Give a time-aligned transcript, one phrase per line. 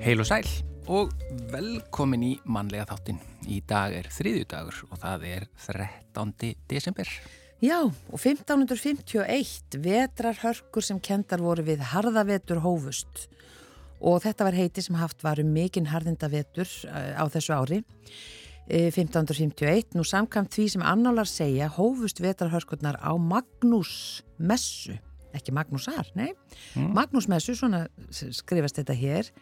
[0.00, 0.46] Heil og sæl
[0.90, 1.10] og
[1.52, 3.20] velkomin í mannlega þáttin.
[3.46, 6.32] Í dag er þriðju dagur og það er 13.
[6.72, 7.12] desember.
[7.62, 13.28] Já, og 1551 vetrarhörkur sem kendar voru við harðavetur hófust
[14.00, 17.82] og þetta var heiti sem haft var um mikinn harðindavetur eh, á þessu ári.
[18.70, 24.94] 1551, eh, nú samkvæmt því sem annálar segja, hófust vetrarhörkurnar á Magnús Messu,
[25.34, 26.30] ekki Magnúsar, nei,
[26.76, 26.92] mm.
[26.94, 29.32] Magnús Messu, svona skrifast þetta hér,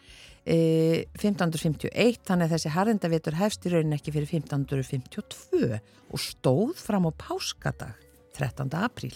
[0.49, 5.77] 1551 e, þannig að þessi harðindavitur hefst í raunin ekki fyrir 1552
[6.09, 8.07] og stóð fram á páskadag
[8.39, 8.71] 13.
[8.79, 9.13] apríl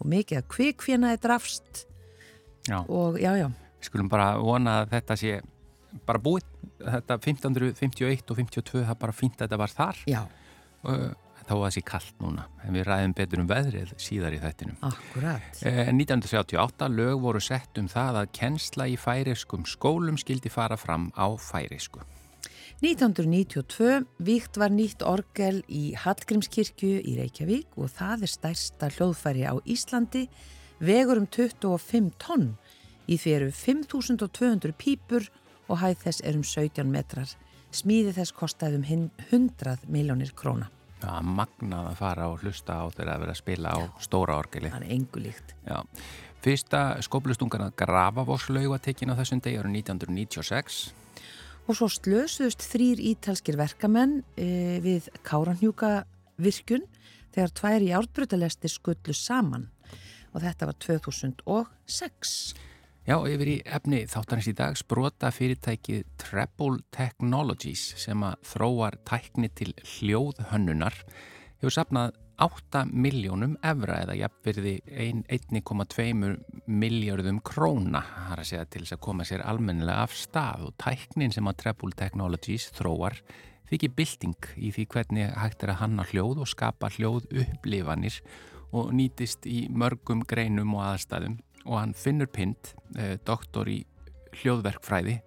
[0.00, 1.86] og mikið að kvikfjena er drafst
[2.68, 2.82] já.
[2.84, 3.48] og já já
[3.88, 5.34] skulum bara vona að þetta sé
[6.04, 6.46] bara búið,
[6.80, 10.22] þetta 1551 og 52 það bara fínt að þetta var þar Já
[11.44, 14.80] þá var það sér kallt núna en við ræðum betur um veðrið síðar í þettinum.
[14.88, 15.60] Akkurat.
[15.66, 21.10] Eh, 1938 lög voru sett um það að kennsla í færiskum skólum skildi fara fram
[21.16, 22.02] á færisku.
[22.82, 29.54] 1992 víkt var nýtt orgel í Hallgrímskirkju í Reykjavík og það er stærsta hljóðfæri á
[29.62, 30.26] Íslandi,
[30.84, 32.54] vegur um 25 tonn.
[33.08, 35.28] Í því eru 5200 pípur
[35.68, 37.28] og hæð þess er um 17 metrar.
[37.74, 40.70] Smíði þess kostaði um 100 miljónir króna
[41.04, 44.70] að magnað að fara og hlusta á þegar að vera að spila á stóra orgeli.
[44.72, 45.54] Það er engu líkt.
[45.66, 45.78] Já.
[46.44, 50.80] Fyrsta skóplustungan að Grafavórslauga tekinn á þessum degi árið 1996.
[51.64, 56.04] Og svo slösuðust þrýr ítalskir verkamenn e, við Káranhjúka
[56.36, 56.84] virkun
[57.32, 59.70] þegar tvær í ártbrutalesti skullu saman
[60.34, 62.36] og þetta var 2006.
[63.04, 69.50] Já, yfir í efni þáttanins í dag sprota fyrirtækið Treble Technologies sem að þróar tækni
[69.52, 70.96] til hljóðhönnunar
[71.60, 76.32] hefur sapnað 8 miljónum evra eða jafnverði 1,2
[76.64, 78.00] miljardum króna
[78.30, 80.64] har að segja til þess að koma sér almennilega af stað.
[80.70, 83.20] Og tæknin sem að Treble Technologies þróar
[83.68, 88.22] þykir bilding í því hvernig hægt er að hanna hljóð og skapa hljóð upplifanir
[88.72, 93.82] og nýtist í mörgum greinum og aðstæðum og hann finnur Pind, eh, doktor í
[94.40, 95.20] hljóðverkfræði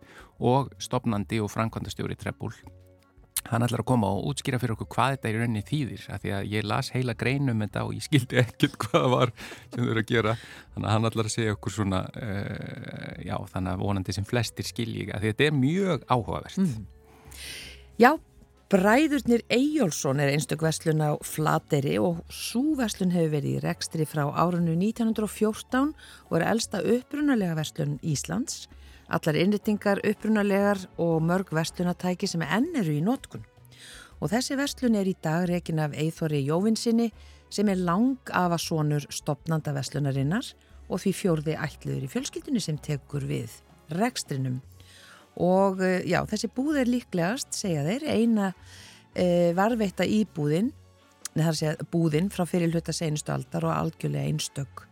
[0.44, 2.54] og stopnandi og framkvæmdastjóri Trebbúl.
[3.48, 6.24] Hann ætlar að koma og útskýra fyrir okkur hvað þetta er í rauninni þýðir af
[6.24, 9.78] því að ég las heila greinum þetta og ég skildi ekkert hvað það var sem
[9.78, 13.72] þau eru að gera þannig að hann ætlar að segja okkur svona uh, já þannig
[13.72, 16.76] að vonandi sem flestir skilji af því að þetta er mjög áhugavert mm.
[17.98, 18.12] Já,
[18.68, 24.26] Bræðurnir Eyjólfsson er einstök vestlun á Flateri og svo vestlun hefur verið í rekstri frá
[24.28, 25.94] árunnu 1914
[26.28, 28.66] og er elsta upprunalega vestlun Íslands.
[29.08, 33.48] Allar innrittingar upprunalegar og mörg vestlunatæki sem enn eru í nótkun.
[34.20, 37.14] Og þessi vestlun er í dag rekin af Eithori Jóvinsinni
[37.48, 40.52] sem er lang af að sonur stopnanda vestlunarinnar
[40.92, 43.62] og því fjórði ætluður í fjölskyldunni sem tekur við
[43.96, 44.60] rekstrinum
[45.44, 48.52] og eh, já, þessi búð er líklegast, segja þeir, eina
[49.14, 50.72] e, varveita íbúðin,
[51.36, 54.87] neðar að segja búðin frá fyrir hluta senustu aldar og algjörlega einstök.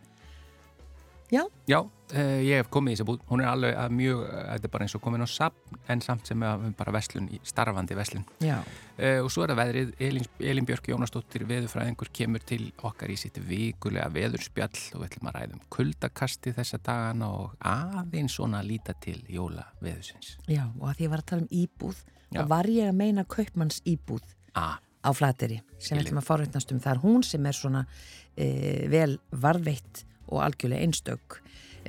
[1.30, 1.42] Já?
[1.66, 1.80] Já,
[2.14, 4.86] eh, ég hef komið í þessi búð, hún er alveg að mjög, þetta er bara
[4.86, 8.24] eins og komin á sapn en samt sem er bara veslun, starfandi veslun.
[8.38, 8.60] Já.
[8.96, 13.18] Uh, og svo er það veðrið, Elin, Elin Björk Jónastóttir veðurfræðingur kemur til okkar í
[13.18, 18.70] sitt vikulega veðurspjall og við ætlum að ræðum kuldakasti þessa dagana og aðeins svona að
[18.70, 20.36] líta til jóla veðusins.
[20.46, 23.00] Já, og að því að ég var að tala um íbúð, þá var ég að
[23.02, 24.78] meina kaupmanns íbúð ah.
[24.78, 26.80] á flateri sem við ætlum að forveitnast um.
[26.86, 31.40] Það er hún sem er svona uh, vel varveitt og algjörlega einstök.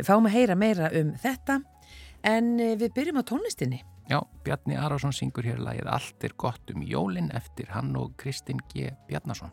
[0.06, 1.62] Fáum að heyra meira um þetta
[2.28, 3.84] en eh, við byrjum á tónlistinni.
[4.08, 8.64] Já, Bjarni Arásson syngur hér lagið Allt er gott um jólin eftir hann og Kristinn
[8.72, 8.94] G.
[9.10, 9.52] Bjarnason.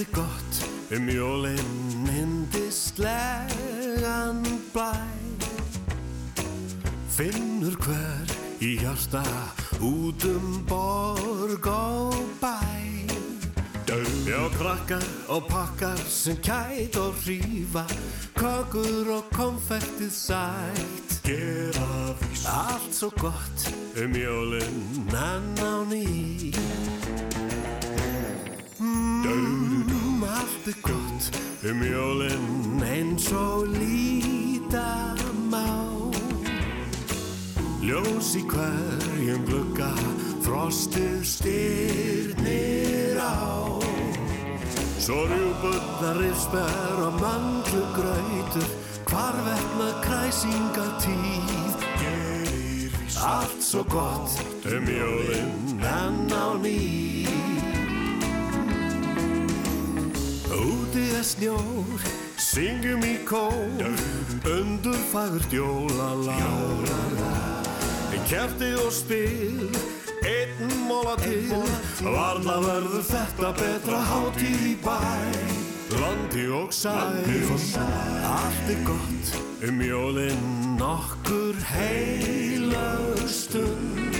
[0.00, 0.54] Allt er gott.
[0.90, 3.20] Um jólinn yndislegan
[4.72, 4.92] blæ
[7.10, 8.32] Finnur hver
[8.64, 9.22] í hjarta
[9.80, 12.56] út um borg og bæ.
[14.24, 17.84] Já, krakkar og pakkar sem kæt og hrífa.
[18.34, 21.20] Kakur og konfektið sætt.
[21.28, 23.68] Gera vís Allt svo gott
[24.00, 26.56] um jólinn enn á ný.
[28.80, 29.79] Mm,
[30.50, 31.30] Allt er gott
[31.62, 35.14] um jólinn eins og líta
[35.46, 35.62] má
[37.80, 39.92] Ljós í hverjum glugga,
[40.42, 43.78] frostið styrnir á.
[44.98, 48.68] Svo rjúbunna rifsber og mandlu gröytur,
[49.06, 51.88] hvar vekna kræsinga tíð.
[52.02, 54.34] Gerir allt svo gott
[54.66, 57.59] um jólinn enn á ný.
[60.60, 62.02] Úti er snjór,
[62.36, 63.96] syngjum í kór,
[64.44, 66.88] undur fagurt jólalag.
[68.30, 69.72] Kerti og spil,
[70.22, 71.64] einn móla til,
[72.04, 74.98] varla verður þetta betra hátíð í bæ.
[75.98, 77.24] Landi og sæl,
[78.30, 79.32] allt er gott
[79.66, 84.14] um jólinn nokkur heilag stund.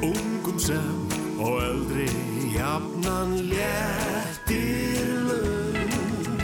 [0.00, 1.04] Ungum sem
[1.36, 2.08] og eldri
[2.56, 3.36] jafnan
[4.50, 6.42] léttir lund.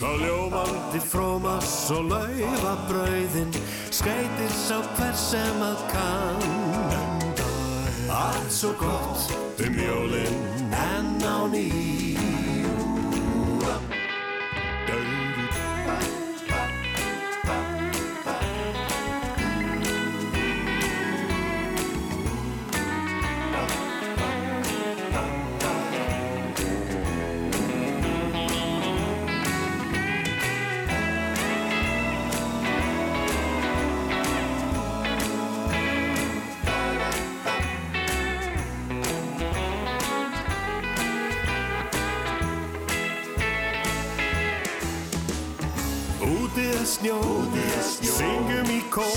[0.00, 3.52] Þá ljómandi frómas og laufa brauðin,
[3.90, 6.42] skreitir sá hver sem að kann.
[8.12, 9.32] Allt svo gott
[9.62, 12.11] um jólinn enn á ný.
[47.02, 47.08] Er
[47.82, 49.16] snjó, syngjum í kór,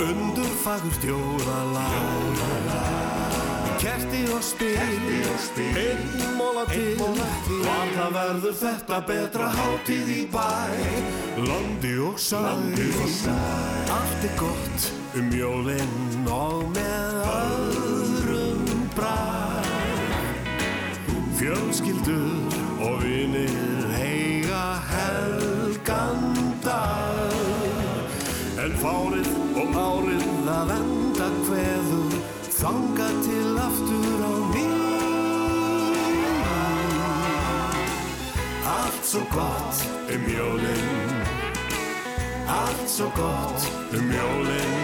[0.00, 2.38] undur fagurt jólalag.
[3.76, 4.72] Kerti og spil,
[5.76, 10.48] einn móla til, var það verður þetta betra hátíð í bæ.
[11.44, 12.56] Landi og sæl,
[13.92, 14.88] allt er gott
[15.20, 18.64] um jólinn og með öðrum
[18.96, 19.12] bræ.
[21.36, 26.17] Fjölskyldur og vinir eiga helgan
[32.68, 34.64] Þanga til aftur á ný
[38.68, 39.78] Allt svo gott
[40.12, 41.14] um jólinn
[42.44, 43.64] Allt svo gott
[43.96, 44.76] um jólinn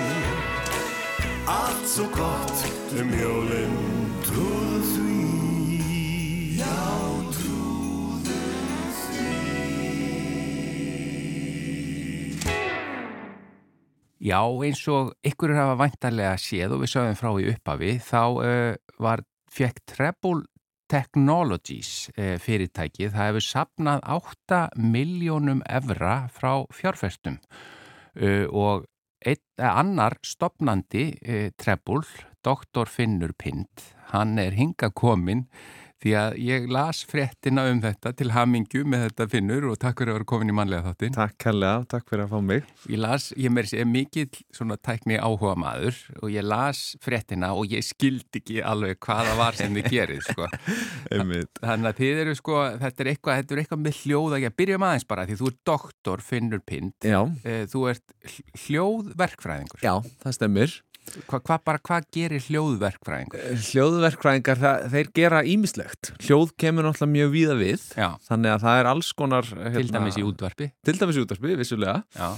[1.45, 2.65] Allt svo gott
[2.97, 3.77] um jólinn
[4.25, 5.21] Trúðu því
[6.57, 6.81] Já,
[14.25, 18.77] Já, eins og ykkur hafa vantarlega séð og við sögum frá í upphafi, þá uh,
[19.05, 19.21] var
[19.53, 20.47] fekk Treble
[20.89, 28.89] Technologies uh, fyrirtækið, það hefur sapnað 8 miljónum evra frá fjárfestum uh, og
[29.21, 31.05] einn, annar stopnandi
[31.61, 32.09] Treble,
[32.45, 32.89] Dr.
[32.89, 35.45] Finnur Pind, hann er hingakominn
[36.05, 40.13] því að ég las fréttina um þetta til hamingju með þetta Finnur og takk fyrir
[40.13, 41.15] að vera komin í manlega þáttin.
[41.17, 42.69] Takk kærlega, takk fyrir að fá mig.
[42.93, 47.73] Ég las, ég mér sé mikill svona tækni áhuga maður og ég las fréttina og
[47.73, 50.51] ég skildi ekki alveg hvaða var sem þið gerið, sko.
[51.65, 54.57] Þannig að þið eru, sko, þetta er eitthvað, þetta er eitthvað með hljóð að ég
[54.61, 56.97] byrjum aðeins bara því þú er doktor Finnur Pind.
[57.01, 57.23] Já.
[57.73, 58.19] Þú ert
[58.67, 59.81] hljóðverkfræðingur.
[59.85, 60.83] Já, það stemmir.
[61.29, 63.45] Hvað hva, bara, hvað gerir hljóðverkfræðingur?
[63.69, 66.11] Hljóðverkfræðingar, það, þeir gera ímislegt.
[66.25, 68.09] Hljóð kemur náttúrulega mjög víða við, Já.
[68.29, 69.51] þannig að það er alls konar...
[69.53, 70.69] Hérna, til dæmis í útvarpi.
[70.89, 71.99] Til dæmis í útvarpi, vissulega.
[72.17, 72.31] Já.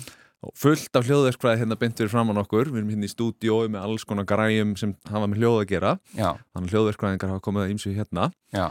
[0.58, 2.68] Fullt af hljóðverkfræði hérna beintur framann okkur.
[2.70, 5.94] Við erum hérna í stúdiói með alls konar græjum sem hafa með hljóð að gera.
[6.12, 6.28] Já.
[6.52, 8.28] Þannig að hljóðverkfræðingar hafa komið að ímsu hérna.
[8.54, 8.66] Já.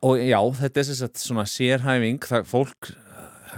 [0.00, 2.90] Og já, þetta er sérhæfing, það fólk,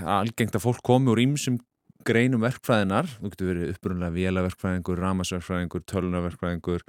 [0.03, 1.59] algengt að fólk komi úr ímsum
[2.07, 6.85] greinum verkfræðinar, þú getur verið upprunlega vélaverkfræðingur, ramasverkfræðingur, tölunarverkfræðingur,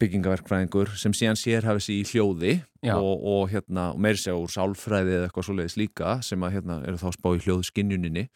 [0.00, 2.54] byggingaverkfræðingur sem síðan sér hafið sér í hljóði
[2.92, 6.78] og, og, hérna, og meiri segja úr sálfræði eða eitthvað svoleiðis líka sem að hérna
[6.88, 8.26] eru þá spá í hljóðskinjuninni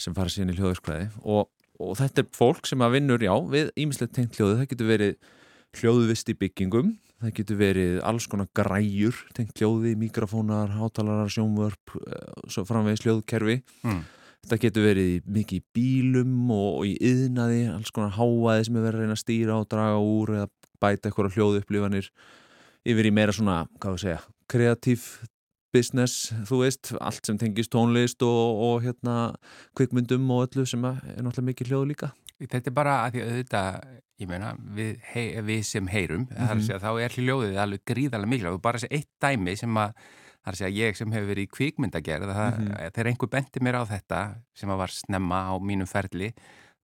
[0.00, 1.08] sem fara síðan í hljóðverkfræði.
[1.24, 1.48] Og,
[1.80, 5.14] og þetta er fólk sem að vinnur, já, við ímislegt tengt hljóði, það getur verið
[5.76, 11.96] hljóðvist í byggingum, það getur verið alls konar græjur, tengt hljóði, mikrofónar, hátalarar, sjónvörp,
[12.52, 13.60] svo framvegis hljóðkerfi.
[13.86, 14.04] Mm.
[14.46, 19.00] Þetta getur verið mikið í bílum og, í yðnaði, alls konar háaði sem er verið
[19.00, 22.10] að reyna að stýra og draga úr eða bæta eitthvað hljóðu upplifanir
[22.86, 24.20] yfir í meira svona, hvað við segja,
[24.52, 25.08] kreatív
[25.74, 29.16] business, þú veist, allt sem tengist tónlist og, og hérna
[29.74, 32.12] kvikmyndum og öllu sem er náttúrulega mikið hljóðu líka.
[32.38, 33.64] Þetta er bara að því að þetta,
[34.22, 36.70] ég meina, við, hei, við sem heyrum, mm -hmm.
[36.70, 39.98] er þá er hljóðið alveg gríðarlega mikilvæg og bara þessi eitt dæmi sem að
[40.46, 42.92] Það er að segja ég sem hefur verið í kvikmyndagerð, mm -hmm.
[42.94, 44.20] þegar einhver bendi mér á þetta
[44.54, 46.30] sem var snemma á mínum ferli,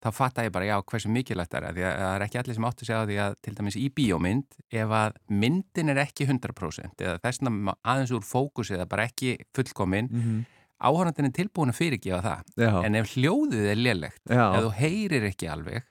[0.03, 2.57] þá fatta ég bara já hversu mikilvægt það er því að það er ekki allir
[2.57, 6.01] sem áttu að segja á því að til dæmis í bíómynd ef að myndin er
[6.03, 10.41] ekki 100% eða þessna aðeins úr fókus eða bara ekki fullkominn mm -hmm.
[10.83, 12.85] áhörnandin er tilbúin að fyrirgefa það Já.
[12.85, 14.47] en ef hljóðið er lélegt Já.
[14.57, 15.85] ef þú heyrir ekki alveg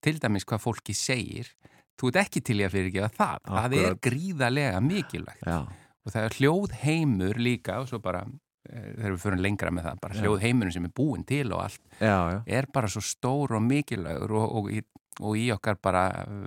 [0.00, 1.50] til dæmis hvað fólki segir
[1.98, 4.02] þú ert ekki til í að fyrirgefa það það er Akkurat.
[4.06, 5.66] gríðarlega mikilvægt Já,
[6.06, 8.22] og það er hljóð heimur líka og svo bara
[8.70, 10.20] eh, þegar við fyrir lengra með það, bara Já.
[10.24, 13.62] hljóð heimurinn sem er búin til og allt já, já, er bara svo stór og
[13.66, 14.82] mikilvægur og, og, í,
[15.20, 16.04] og í okkar bara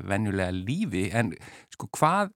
[0.10, 1.34] venjulega lífi en
[1.76, 2.32] sko hvað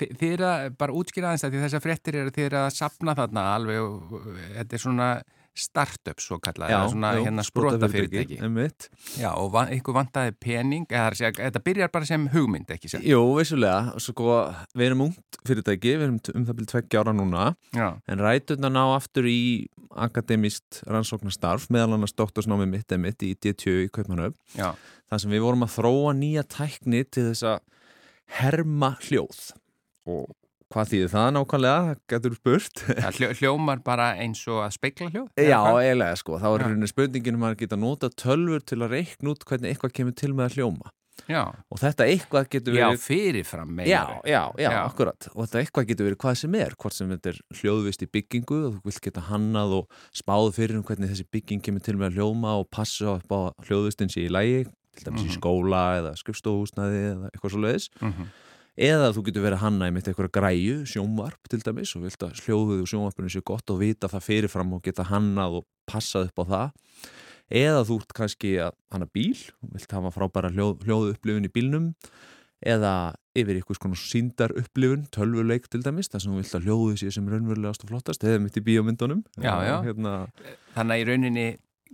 [0.00, 2.74] þi- þið eru að bara útskýra aðeins að því þessar fréttir eru þið eru að
[2.80, 4.18] sapna þarna alveg og
[4.56, 5.08] þetta er svona
[5.54, 8.86] startup svo kallað, já svona jú, hérna sprota fyrirtæki einmitt.
[9.20, 13.04] já og va ykkur vantaði pening eða segja, þetta byrjar bara sem hugmynd ekki sem
[13.04, 14.38] Jú, vissulega, sko,
[14.72, 17.44] við erum ungt fyrirtæki, við erum um það byrju tveggja ára núna
[17.76, 23.34] já, en ræturna ná aftur í akademist rannsóknarstarf meðal annars doktorsnámi mitt eða mitt í
[23.36, 24.72] D2 í Kaupmannöf já,
[25.12, 27.60] þar sem við vorum að þróa nýja tækni til þess að
[28.40, 29.50] herma hljóð
[30.08, 30.30] og
[30.72, 32.82] hvað þýðir það nákvæmlega, það getur spurt
[33.42, 36.64] hljómar bara eins og að speikla hljóð Já, eiginlega sko, þá er Já.
[36.66, 40.32] rauninni spurningin um að geta nota tölfur til að reikna út hvernig eitthvað kemur til
[40.34, 40.92] með að hljóma
[41.28, 44.78] já, og þetta eitthvað getur já, verið fyrirfram Já, meinar já, já, Já.
[44.88, 48.08] akkurat og þetta eitthvað getur verið hvað sem er hvort sem þetta er hljóðvist í
[48.16, 51.94] byggingu og þú vilt geta hannað og spáð fyrir um hvernig þessi bygging kemur til
[52.00, 54.64] með að hljóma og passa upp á að hljóðvistin sé í lægi
[54.96, 55.36] til dæmis í Mhm.
[55.36, 58.26] skóla eða skrifstofuhúsnaði eða eitthvað svo leiðis Mhm.
[58.76, 62.24] Eða þú getur verið að hanna í mitt eitthvað græju, sjónvarp til dæmis og vilt
[62.24, 66.30] að hljóðuð og sjónvarpinu sé gott og vita það fyrirfram og geta hannað og passað
[66.30, 66.76] upp á það.
[67.52, 71.52] Eða þú ert kannski að hanna bíl og vilt hafa frábæra hljóð, hljóðu upplifun í
[71.52, 71.90] bílnum.
[72.62, 72.92] Eða
[73.34, 77.10] yfir ykkur svona síndar upplifun tölvuleik til dæmis, þar sem þú vilt að hljóðu sé
[77.12, 79.24] sem raunverulegast og flottast, eða mitt í bíómyndunum.
[79.42, 79.76] Já, já.
[79.88, 80.12] Hérna,
[80.76, 81.46] Þannig að í rauninni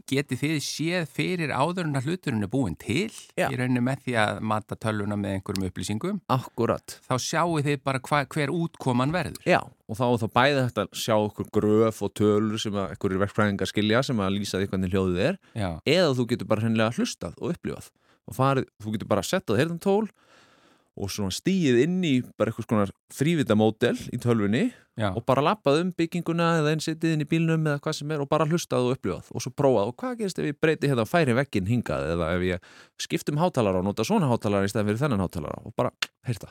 [0.09, 3.11] getið þið séð fyrir áður en að hluturinn er búin til?
[3.38, 3.49] Já.
[3.49, 6.21] í rauninni með því að mata tölvuna með einhverjum upplýsingum?
[6.33, 9.43] Akkurat þá sjáu þið bara hva, hver útkoman verður.
[9.49, 13.25] Já, og þá það bæði hægt að sjá okkur gröf og tölur sem að einhverjir
[13.25, 15.43] verkfræðingar skilja sem að lýsa því hvernig hljóðið er.
[15.59, 17.93] Já, eða þú getur bara hennilega hlustað og upplifað.
[18.28, 20.09] Og farið, þú getur bara settað heyrðan tól
[20.99, 24.67] og svona stíið inn í bara eitthvað svona þrývita mótel í tölvunni
[24.99, 28.14] já, og bara lappað um bygginguna eða einn setið inn í bílnum eða hvað sem
[28.14, 30.90] er og bara hlustað og upplifað og svo prófað og hvað gerist ef ég breyti
[30.90, 34.90] hérna færi vegginn hingað eða ef ég skiptum hátalara og nota svona hátalara í stæðan
[34.90, 35.95] fyrir þennan hátalara og bara
[36.26, 36.50] heyrta.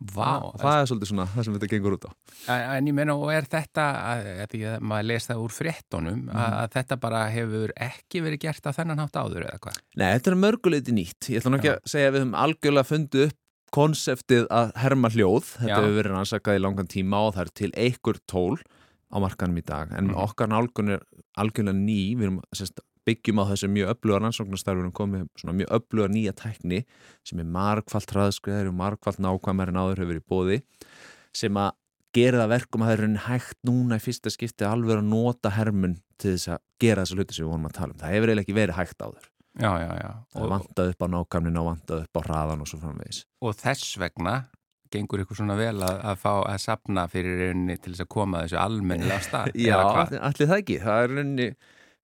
[0.00, 2.10] vá og það er svolítið svona það sem þetta gengur út á.
[2.56, 6.54] En ég meina, og er þetta, að, því að maður les það úr fréttonum, að,
[6.62, 9.82] að þetta bara hefur ekki verið gert á þennan hátt áður eða hvað?
[10.00, 11.28] Nei, þetta er mörguleiti nýtt.
[11.28, 13.38] Ég ætla nú ekki að segja að við höfum algjörlega fundið upp
[13.74, 15.54] konseptið að herma hljóð.
[15.60, 15.76] Þetta Já.
[15.80, 18.58] hefur verið rannsakað í langan tíma og það er til einhver tól
[19.10, 19.90] á markanum í dag.
[19.96, 20.14] En Mhm.
[20.16, 21.02] okkar nálgun er
[21.38, 22.16] algjörlega ný.
[22.16, 26.84] Við erum sérst, byggjum á þessu mjög öfluga rannsóknarstarfunum komið svona mjög öfluga nýja tækni
[27.24, 30.62] sem er margfalt hraðskriðar og margfalt nákvæmar en áður hefur verið bóði
[31.32, 31.72] sem að
[32.12, 35.96] gera það verkum að það er hægt núna í fyrsta skipti alveg að nota hermun
[36.18, 37.98] til þess að gera þessa hluti sem við vorum að tala um.
[37.98, 39.28] Það hefur eiginlega ekki verið hægt áður.
[39.58, 40.10] Já, já, já.
[40.34, 43.24] Það vantaði upp á nákvæmnin og vantaði upp á hraðan og svo framvegis.
[43.42, 44.34] og þess vegna
[44.90, 48.40] gengur ykkur svona vel að, að fá að sapna fyrir rauninni til þess að koma
[48.44, 49.50] þessu almennilega stað.
[49.68, 49.78] Já,
[50.18, 50.78] allir það ekki.
[50.82, 51.48] Það er rauninni,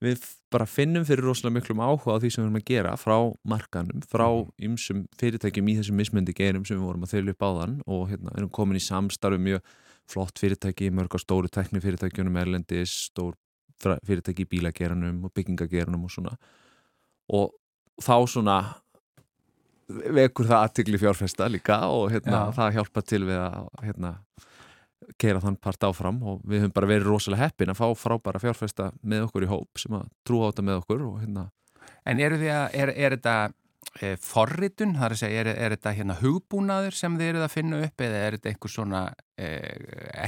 [0.07, 3.17] við bara finnum fyrir rosalega miklum áhuga á því sem við erum að gera frá
[3.49, 4.53] markanum, frá Mhm.
[4.69, 8.05] ymsum fyrirtækjum í þessum mismöndi gerum sem við vorum að þauðlu upp á þann og
[8.11, 9.63] hérna erum komin í samstarfi mjög
[10.07, 13.35] flott fyrirtæki, mörg á stóru tekni fyrirtækjunum, erlendis, stór
[13.83, 16.37] fyrirtæki í bílageranum og byggingageranum og svona
[17.33, 17.55] og
[18.03, 18.59] þá svona
[19.87, 24.13] vekur það aðtikli fjárfesta líka og hérna, það hjálpa til við að hérna,
[25.21, 28.89] keira þann part áfram og við höfum bara verið rosalega heppin að fá frábæra fjárfesta
[29.03, 31.47] með okkur í hóp sem að trúa á þetta með okkur og hérna.
[32.07, 33.37] En eru því að, er, er þetta
[34.23, 37.81] forritun, það er að segja, er, er þetta hérna hugbúnaður sem þið eruð að finna
[37.87, 39.01] upp eða er þetta einhver svona,
[39.39, 39.49] e,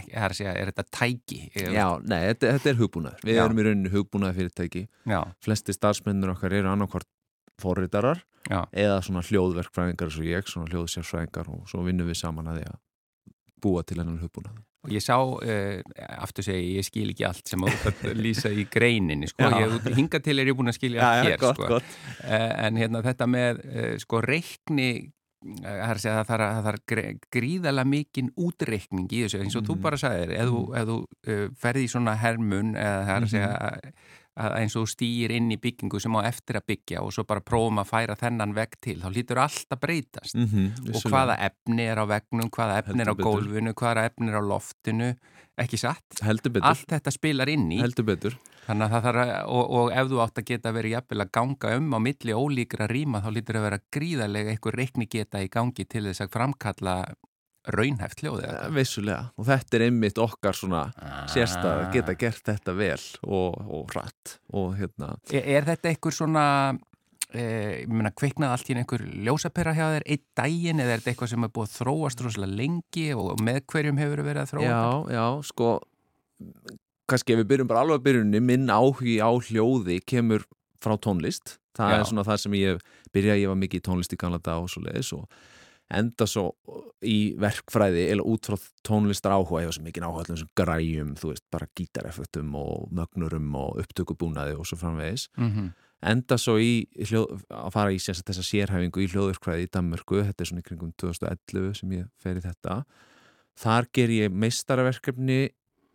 [0.09, 1.41] er að segja, er þetta tæki?
[1.53, 3.27] E, Já, nei, þetta, þetta er hugbúnaður.
[3.29, 3.43] Við Já.
[3.45, 7.11] erum í rauninni hugbúnaði fyrirtæki Já, flesti starfsmennir okkar eru annarkvort
[7.59, 12.51] forritarar já, eða svona hljóðverkfræðingar eins og ég, svona hljóðsérfræðingar og svo vinnum við saman
[12.53, 12.81] að því að
[13.65, 15.83] búa til hennan hugbúnað og ég sá, e,
[16.23, 19.69] aftur segi, ég skil ekki allt sem að lýsa í greininni, sko, Já.
[19.97, 21.69] hinga til er ég búin að skilja hér, gott, sko.
[21.75, 24.91] gott E, en hérna þetta með, e, sko, reikni,
[25.63, 29.83] það að segja, það þarf, gre- gríðarlega mikinn útreikning í þessu, eins og þú Mm.
[29.83, 33.93] bara sagðir, ef þú, e, ferði í svona hermun, eða það er að segja, að
[34.39, 37.81] eins og stýr inn í byggingu sem á eftir að byggja og svo bara prófum
[37.83, 41.89] að færa þennan vegg til, þá lítur allt að breytast mm -hmm, og hvaða efni
[41.89, 45.11] er á veggnum, hvaða efni er á gólfinu, hvaða efni er á loftinu,
[45.59, 46.23] ekki satt?
[46.23, 46.69] Heldur betur.
[46.71, 47.81] Allt þetta spilar inn í.
[47.83, 48.39] Heldur betur.
[48.69, 49.17] Þannig að
[49.49, 52.89] og, og ef þú átt að geta verið jafnvel að ganga um á milli ólíkra
[52.91, 56.97] rýma þá lítur að vera gríðarlega einhver reikni geta í gangi til þess að framkalla
[57.69, 58.49] raunhæft hljóðið.
[58.49, 61.25] Ja, vissulega og þetta er einmitt okkar svona ah.
[61.31, 65.17] sérstað að geta gert þetta vel og, og rætt og hérna.
[65.33, 66.47] Er, er þetta einhver svona
[67.37, 71.11] Eh, ég meina, kveiknaði allt í einhver ljósapera hjá þér einn daginn eða er þetta
[71.13, 74.65] eitthvað sem er búið að þróast rosalega lengi og með hverjum hefur verið að þróa
[74.65, 74.79] Já,
[75.13, 75.67] já, sko
[77.13, 80.47] kannski ef við byrjum bara alveg að byrjunni minn áhugi á hljóði kemur
[80.81, 81.99] frá tónlist það já.
[81.99, 82.81] er svona það sem ég
[83.13, 85.29] byrjaði, ég var mikið í tónlist í Kanada og svo leiðis og
[85.89, 86.51] enda svo
[87.01, 91.33] í verkfræði eða út frá tónlistar áhuga var svo mikið áhuga allir svona græjum, þú
[91.33, 95.29] veist, bara gítareffektum og mögnurum og upptökubúnaði og svo framvegis.
[95.37, 99.71] Mm -hmm enda svo í hljóð, að fara í þess að sérhæfingu í hljóðurkvæði í
[99.75, 102.83] Danmörku, þetta er svona í kringum 2011 sem ég fer í þetta.
[103.59, 105.41] Þar ger ég meistaraverkefni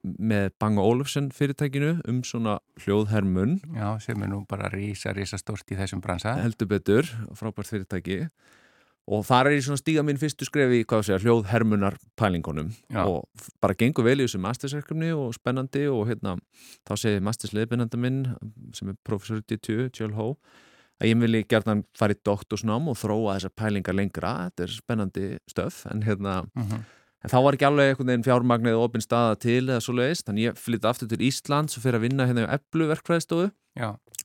[0.03, 3.61] með Bang Olufsen fyrirtækinu um svona hljóðhermun.
[3.71, 6.35] Já, sem er nú bara rísa, rísa stort í þessum bransa.
[6.43, 7.07] Heldur betur,
[7.39, 8.25] frábært fyrirtæki
[9.03, 11.97] og þar er ég svona stíga mín fyrstu skrefi í hvað sé að hljóð hermunar
[12.19, 13.03] pælingunum Já.
[13.03, 16.37] og bara gengur vel í þessu mastersverkefni og spennandi og hérna
[16.87, 18.21] þá segir mastersleipinanda minn
[18.75, 20.29] sem er professor í DTU, Joel Ho
[21.01, 25.29] að ég vilji gerðan fara í doktorsnám og þróa þessar pælingar lengra þetta er spennandi
[25.51, 26.69] stöf en hérna uh mhm.
[26.71, 26.83] -huh.
[27.23, 30.27] en þá var ekki alveg einhvern veginn fjármagnið og opinn staða til eða svo leiðist
[30.27, 33.51] þannig ég flytti aftur til Íslands og fyrir að vinna hérna á Eblu verkfræðistofu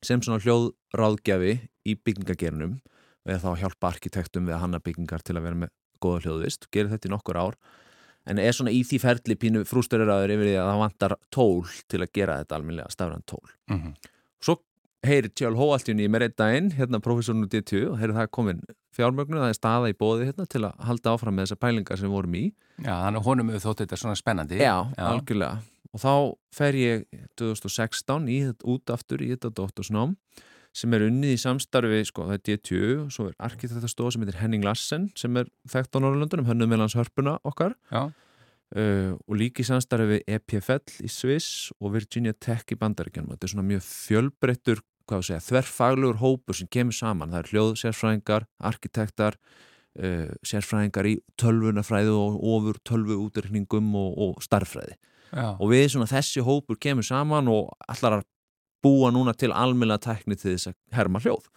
[0.02, 2.78] sem svona hljóðráðgjafi í byggingagernum
[3.28, 6.92] eða þá hjálpa arkitektum við að hanna byggingar til að vera með goða hljóðvist, gerir
[6.92, 7.58] þetta í nokkur ár.
[8.28, 12.02] En er svona í því ferli pínu frústuriraður yfir því að það vantar tól til
[12.04, 13.44] að gera þetta alminlega stafran tól.
[13.70, 14.10] Mm -hmm.
[14.44, 14.58] svo
[15.06, 18.60] heyri Tjál Hóaltjún í mér einn daginn, hérna profesornu D2 og heyri það komin
[18.96, 22.10] fjármögnu það er staða í bóði hérna til að halda áfram með þessar pælingar sem
[22.10, 22.44] vorum í.
[22.82, 24.58] Já, þannig honum við þótt þetta svona spennandi.
[24.58, 25.04] Já, Já.
[25.06, 25.58] algjörlega.
[25.94, 26.14] Og þá
[26.52, 27.04] fer ég
[27.40, 30.16] 2016 í, út aftur í þetta dóttursnám
[30.78, 34.40] sem er unnið í samstarfi, sko, það er DTU og svo er arkitektastofa sem heitir
[34.40, 37.74] Henning Lassen sem er þekkt á Norrlundunum, hönnum meðlans hörpuna okkar.
[38.68, 43.52] Uh, og líki samstarfi við EPFL í Sviss og Virginia Tech í Bandaríkjanum þetta er
[43.54, 47.32] svona mjög fjölbreyttur þverfaglugur hópur sem kemur saman.
[47.32, 54.98] Það er hljóðsérfræðingar, arkitektar uh, sérfræðingar í tölvunafræðu og ofur tölvuútreikningum og, og starffræði
[55.32, 55.54] Já.
[55.58, 58.28] og við svona þessi hópur kemur saman og allar að
[58.84, 61.48] búa núna til almjöla tækni til þess að herma hljóð.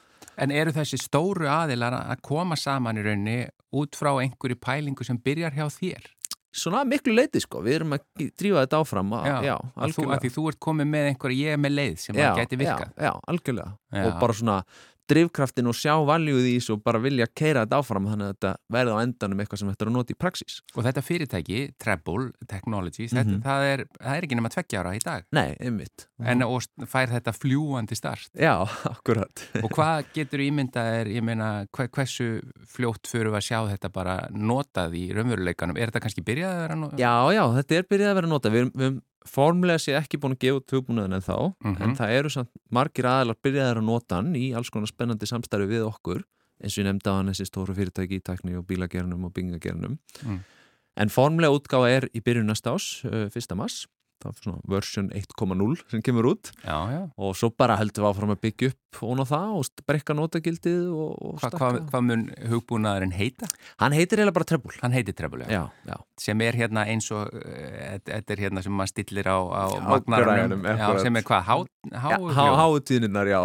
[0.41, 3.37] En eru þessi stóru aðilar að koma saman í raunni
[3.77, 6.09] út frá einhverju pælingu sem byrjar hjá þér?
[6.51, 8.01] Svona miklu leiti sko, við erum að
[8.35, 9.53] drífa þetta áfram að, já, já,
[9.85, 10.15] algjörlega.
[10.17, 12.89] Að því þú ert komið með einhverju ég með leið sem já, að geti virkað.
[12.99, 13.75] Já, algjörlega.
[14.01, 14.57] Og bara svona
[15.09, 18.51] drivkraftin og sjá valjuð í þessu og bara vilja keira þetta áfram þannig að þetta
[18.75, 20.57] verði á endanum eitthvað sem þetta er að nota í praxís.
[20.75, 23.21] Og þetta fyrirtæki, Treble Technologies, mm -hmm.
[23.21, 23.43] þetta, mhm.
[23.47, 25.27] það, er, það er ekki nema tveggja ára í dag.
[25.31, 26.07] Nei, einmitt.
[26.21, 28.31] En og fær þetta fljúandi start.
[28.37, 28.55] Já,
[28.93, 29.45] akkurat.
[29.63, 34.95] og hvað getur ímyndað er, ég meina, hversu fljótt fyrir að sjá þetta bara notað
[34.99, 35.77] í raunveruleikanum?
[35.77, 36.99] Er þetta kannski byrjað að vera notað?
[36.99, 38.57] Já, já, þetta er byrjað að vera notað.
[38.57, 41.83] Við, við formlega sé ekki búin að gefa út hugbúnaðin en þá, mm -hmm.
[41.83, 45.67] en það eru samt margir aðalar byrjaðar að nota hann í alls konar spennandi samstarfi
[45.67, 46.23] við okkur
[46.61, 49.97] eins og ég nefndi á hann þessi stóru fyrirtæki í tækni og bílagernum og bingagernum
[50.25, 50.39] mm.
[50.95, 53.87] en formlega útgáða er í byrjun næsta ás, uh, fyrsta mass
[54.21, 56.53] það er svona version 1.0 sem kemur út.
[56.65, 57.01] Já, já.
[57.17, 61.11] og svo bara heldur við áfram að byggja upp og það og brekka notagildið og,
[61.15, 63.47] og Hva, Hvað hva mun hugbúnaðurinn heita?
[63.79, 65.63] Hann heitir eiginlega bara Trebul Hann heitir Trebul, já.
[65.87, 69.63] já sem er hérna eins og uh, þetta er hérna sem maður stillir á, á
[69.87, 70.65] magnarunum
[71.01, 71.67] sem er hvað?
[72.61, 73.41] Háutíðninnar, já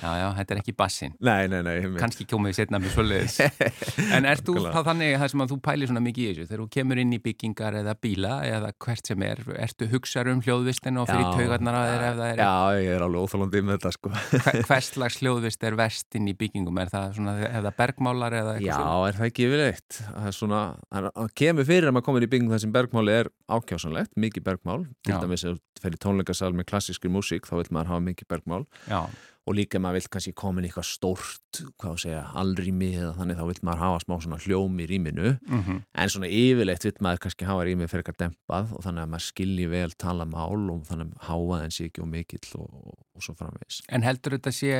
[0.00, 3.36] Já, já, þetta er ekki bassin Nei, nei, nei Kanski komið setna með svoleiðis.
[4.16, 7.02] En ert þú þá þannig að þú pælir svona mikið í þessu þegar þú kemur
[7.02, 9.42] inn í byggingar eða bíla eða hvert sem er,
[9.80, 13.04] ertu hugsaður um hljóðvistinu og fyrir taugarnar að þeir ef það er Já, ég er
[13.06, 14.12] alveg óþálandi með þetta sko.
[14.68, 16.80] Hvers slags hljóðvist er vest inn í byggingum?
[16.82, 18.92] Er það svona, er það bergmálar eða eitthvað svona?
[18.92, 19.98] Já, er það ekki yfirleitt?
[20.10, 20.60] Það er svona,
[20.92, 24.80] það kemur fyrir að maður komir í bygging þar sem bergmáli er ákjásanlegt, mikið bergmál.
[25.06, 28.64] Til dæmis þú fer í tónleikasal með klassískri músík þá vil maður hafa mikið bergmál.
[28.90, 29.04] Já
[29.48, 33.38] og líka maður vil kannski koma inn eitthvað stórt, hvað að segja, allrými eða þannig
[33.38, 35.78] þá vil maður hafa smá svona hljóm í rýminu mm -hmm.
[36.02, 39.26] en svona yfirleitt vil maður kannski hafa rýmið fyrir eitthvað dempað og þannig að maður
[39.26, 42.98] skilji vel tala mál og þannig að háa en sé ekki og mikill og, og,
[43.20, 43.82] svo framvegs.
[43.92, 44.70] En heldur þetta sé,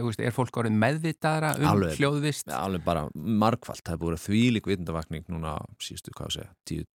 [0.00, 2.48] veist, er fólk árið meðvitaðra um alveg, hljóðvist?
[2.48, 6.86] Alveg bara margfald, það er búin þvílik vitundavakning núna síðustu, hvað að segja, tíu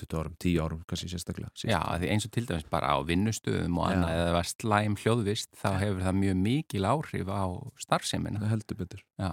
[0.00, 1.50] 20 árum, 10 árum kannski sérstaklega.
[1.62, 5.50] Já, því eins og til dæmis bara á vinnustöðum og annað eða var slæm hljóðvist
[5.60, 7.44] þá hefur það mjög mikil áhrif á
[7.86, 8.42] starfseminna.
[8.42, 9.04] Það heldur betur.
[9.20, 9.30] Já,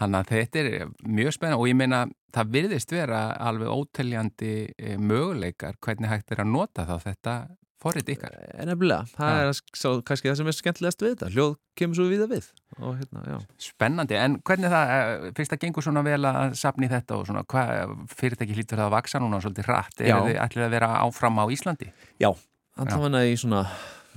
[0.00, 4.96] þannig að þetta er mjög spenna og ég meina það virðist vera alveg óteljandi eh,
[5.00, 7.36] möguleikar hvernig hægt er að nota þá þetta
[7.82, 8.34] forrið ykkar.
[8.38, 9.44] Eh, nefnilega, það ja.
[9.44, 11.30] er sá, kannski það sem er skemmtilegast við þetta.
[11.34, 12.50] Hljóð kemur svo viða við.
[12.78, 17.18] Og, hérna, Spennandi, en hvernig það, eh, fyrst það gengur svona vel að sapni þetta
[17.18, 19.98] og svona, hvað fyrirtæki hlýtur það að vaksa núna svolítið rætt?
[20.04, 21.90] Er þið ætlið að vera áfram á Íslandi?
[22.22, 22.30] Já,
[22.78, 23.66] það var næði í svona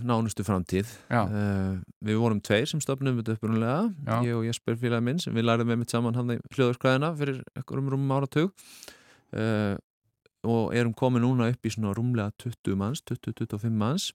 [0.03, 0.89] nánustu framtíð.
[1.11, 3.77] Uh, við vorum tveir sem stopnum þetta upprunlega,
[4.25, 7.41] ég og Jesper félagin minn sem við læriðum með mitt saman hann í hljóðurskræðina fyrir
[7.55, 8.51] einhverjum rúmum áratug.
[9.35, 9.75] Uh,
[10.45, 14.11] og erum komið núna upp í svona rúmlega 20 manns, 20-25 manns.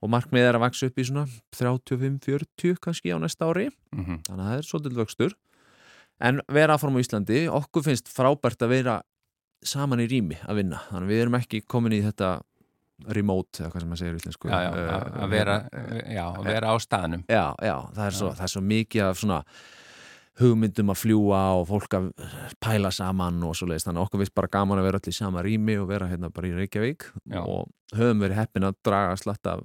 [0.00, 3.68] Og markmið er að vaksa upp í svona 35-40 kannski á næsta ári.
[3.92, 4.20] Mm -hmm.
[4.26, 5.32] þannig að það er svolítið vöxtur.
[6.20, 9.02] En vera áfram á Íslandi okkur finnst frábært að vera
[9.64, 12.40] saman í rými að vinna, þannig að við erum ekki komin í þetta
[13.08, 16.00] remote, eða hvað sem maður segir í Íslandsku Já, já, að vera, hérna.
[16.14, 17.22] já, að vera á staðnum.
[17.28, 19.38] Já, já, það er, svo, það er svo mikið af svona
[20.40, 22.10] hugmyndum að fljúa og fólk að
[22.62, 25.18] pæla saman og svo leiðist þannig að okkur vist bara gaman að vera allir í
[25.18, 27.40] sama rými og vera hérna bara í Reykjavík Já.
[27.42, 29.58] og höfum verið heppin að draga slatta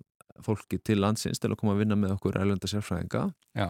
[0.45, 3.23] fólki til landsins til að koma að vinna með okkur ælunda sérfræðinga
[3.55, 3.69] Já,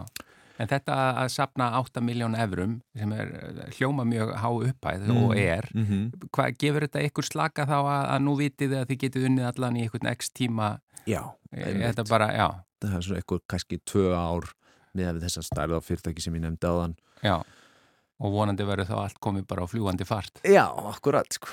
[0.57, 3.31] en þetta að sapna 8 miljón eurum sem er
[3.77, 5.21] hljóma mjög há uppæð mm.
[5.21, 6.27] og er mm -hmm.
[6.31, 9.49] hvað gefur þetta ykkur slaka þá að, að nú vitið þið að þið getið unnið
[9.51, 11.21] allan í einhvern x tíma Já,
[11.53, 12.47] þetta bara, já
[12.81, 14.45] Það er svona eitthvað kannski tvö ár
[14.97, 17.37] með þess að stærða á fyrirtæki sem ég nefndi á þann Já,
[18.23, 20.39] og vonandi verður þá allt komið bara á fljúandi fart.
[20.47, 21.51] Já, akkurat sko.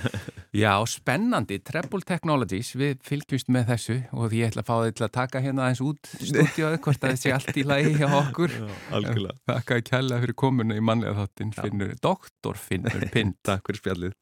[0.62, 5.06] Já, spennandi, Treble Technologies við fylgjumst með þessu og ég ætla að fá þið til
[5.06, 8.56] að taka hérna aðeins út stúdíóðu hvort að þessi allt í lagi hjá okkur.
[8.90, 13.38] Já, Takk að kella fyrir komuna í manlega þáttin Finnur, doktor Finnur Pind.
[13.46, 14.16] Takk fyrir spjallið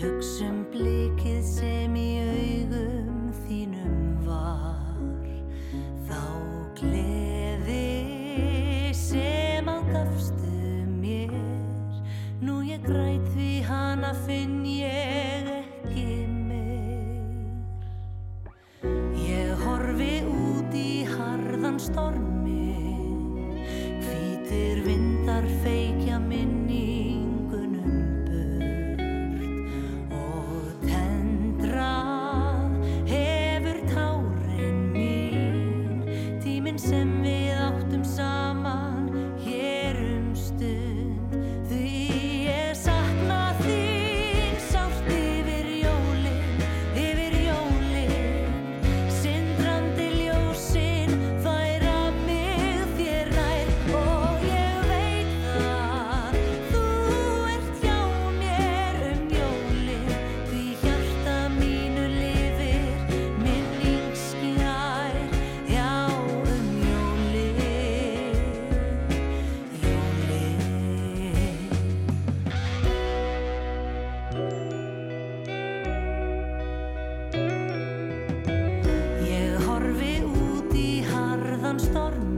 [0.00, 5.26] Hugsum blikið sem í augum þínum var.
[6.08, 6.22] Þá
[6.78, 7.82] gleði
[8.96, 11.36] sem á gafstu mér.
[12.40, 16.08] Nú ég græt því hana finn ég ekki
[16.48, 17.60] meir
[19.20, 22.39] Ég horfi út í harðan stormi
[81.70, 82.29] harðan stormin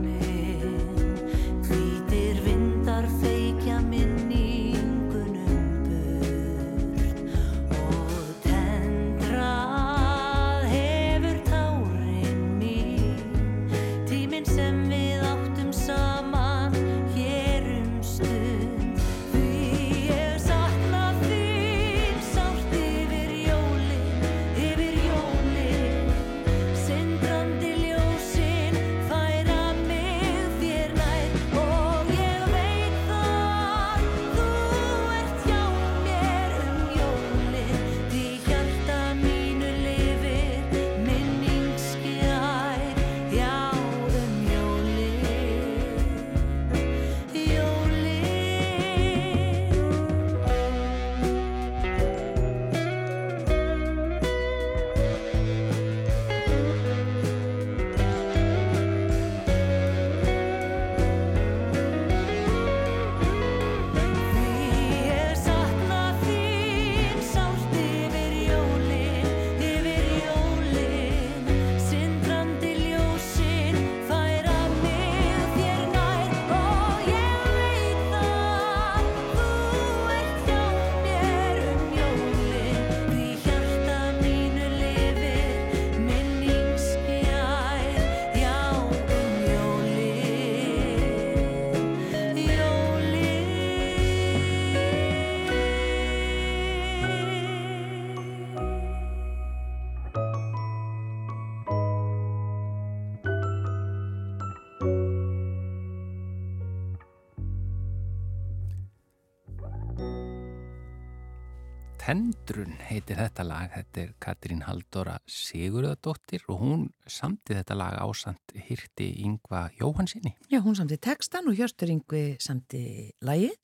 [112.03, 118.51] Tendrun heitir þetta lag, þetta er Katrín Haldóra Sigurðardóttir og hún samti þetta lag ásand
[118.65, 120.33] hýrti Yngva Jóhansinni.
[120.51, 122.83] Já, hún samti textan og Hjörstur Yngvi samti
[123.23, 123.55] lagið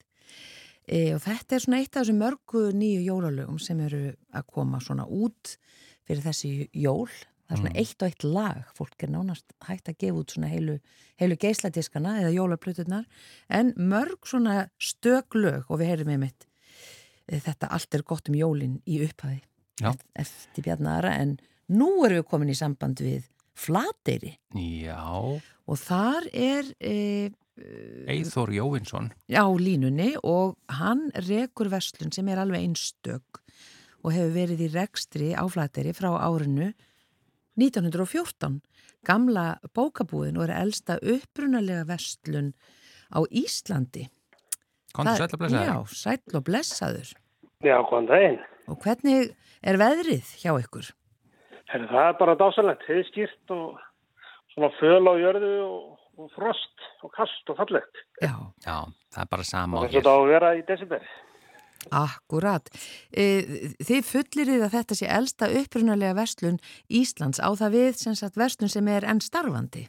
[0.88, 4.80] e, og þetta er svona eitt af þessu mörgu nýju jólalögum sem eru að koma
[4.88, 5.58] svona út
[6.08, 7.12] fyrir þessi jól.
[7.49, 7.80] Það er svona Mm.
[7.82, 10.80] eitt og eitt lag, fólk er nánast hægt að gefa út svona heilu,
[11.19, 13.06] heilu geisladiskana eða jólaplöturnar
[13.49, 16.48] en mörg svona stök lög og við heyrum með mitt
[17.29, 19.41] þetta allt er gott um jólin í upphafi
[19.79, 19.93] Já.
[20.17, 21.37] eftir Bjarnara en
[21.71, 27.29] nú erum við komin í samband við Flateyri Já, og þar er e,
[28.09, 29.11] Eithor Jóvinsson.
[29.27, 33.41] á línunni og hann rekur verslun sem er alveg einstök
[34.03, 36.71] og hefur verið í rekstri á Flateyri frá árinu
[37.59, 38.61] 1914
[39.07, 42.53] gamla bókabúðin og er elsta upprunalega verslun
[43.11, 44.07] á Íslandi
[44.95, 47.10] Kondur Það- sæll að blessa Já, sæll og blessaður
[47.63, 48.39] Já, góðan daginn.
[48.67, 50.89] og hvernig er veðrið hjá ykkur?
[51.69, 53.80] Herri, það er bara dásalegt, heiðskýrt og
[54.56, 57.95] svona föl á jörðu og, og frost og kast og fallegt.
[58.21, 58.34] Já,
[58.65, 58.78] Já,
[59.13, 59.99] það er bara sama á Það er hér.
[60.02, 61.04] þetta að vera í desember.
[61.95, 62.69] akkurat
[63.15, 63.23] e,
[63.80, 66.58] Þið fullirðið að þetta sé elsta upprunalega verslun
[66.91, 69.86] Íslands á það við sem sagt verslun sem er enn starfandi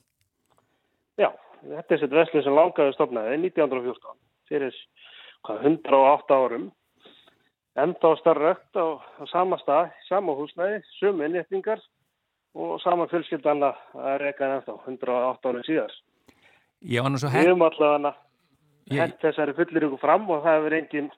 [1.19, 1.31] Já,
[1.67, 4.15] þetta er sér veslu sem langaði stofnaði 1914
[4.51, 4.77] fyrir
[5.47, 6.69] hvað, 108 árum.
[7.79, 11.83] Enda á starrögt á, á sama stað, sama húsnæði, sömu innréttingar
[12.59, 15.95] og sama fjölskyldanna að reyka en ennþá 108 árum síðar.
[16.83, 17.49] Ég var nú svo Við hepp...
[17.53, 18.13] höfum allavega
[18.91, 21.11] hent þessari fullir ykkur fram og það hefur engin,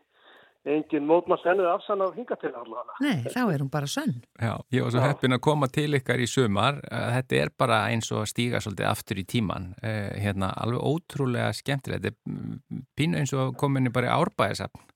[0.68, 2.94] engin mótmast ennuð afsann af hinga til allavega.
[3.03, 6.22] Nei, þá er hún bara sönn já, ég var svo heppin að koma til ykkar
[6.22, 6.79] í sumar.
[6.87, 9.72] Eh, Þetta er bara eins og að stíga svolítið aftur í tíman.
[9.83, 12.07] Eh, hérna, alveg ótrúlega skemmtilegt.
[12.07, 14.87] Þetta er mm, pínu eins og kominni bara í árbæðisafn.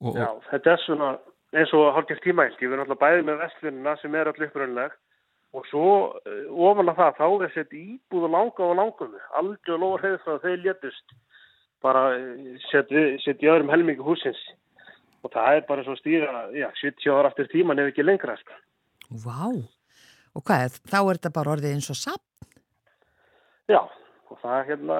[0.00, 1.12] Og, Já, og, þetta er svona
[1.60, 2.60] eins og hálfgeft tímælt.
[2.64, 4.98] Ég verður náttúrulega bæðið með vestlunina sem er allir uppröðinleg
[5.50, 5.86] og svo
[6.24, 9.18] eh, ofan af það þá er sett íbúð og langa og langum.
[9.36, 11.14] Algjör lóður hefur það að þeir létust
[11.80, 14.40] bara í öðrum helmingu húsins.
[15.20, 18.36] Og það er bara svo stíða, já, 70 ára aftur tíman ef ekki lengra.
[18.40, 18.56] Sko.
[19.24, 19.50] Vá,
[20.34, 22.22] og hvað, er- þá er þetta bara orðið eins og sapp
[23.70, 23.82] Já,
[24.30, 24.96] og það hérna,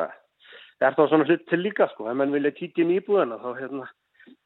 [0.80, 2.06] er þá svona hlut til líka, sko.
[2.11, 3.88] Ef mann vilja kíkja inn í íbúðina, þá hérna,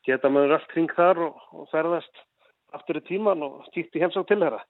[0.06, 2.22] geta maður allt kring þar og, og ferðast
[2.72, 4.62] aftur í tíman og kíkti heimsá til þeirra.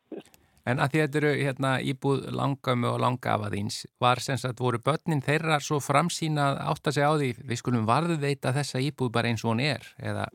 [0.66, 5.22] en að því þetta eru hérna, íbúð langömu og langafaðins, var sem sagt, voru börnin
[5.22, 9.44] þeirra svo framsýna að átta sig á því, við skulum varðveita þessa íbúð bara eins
[9.44, 10.26] og hún er, eða...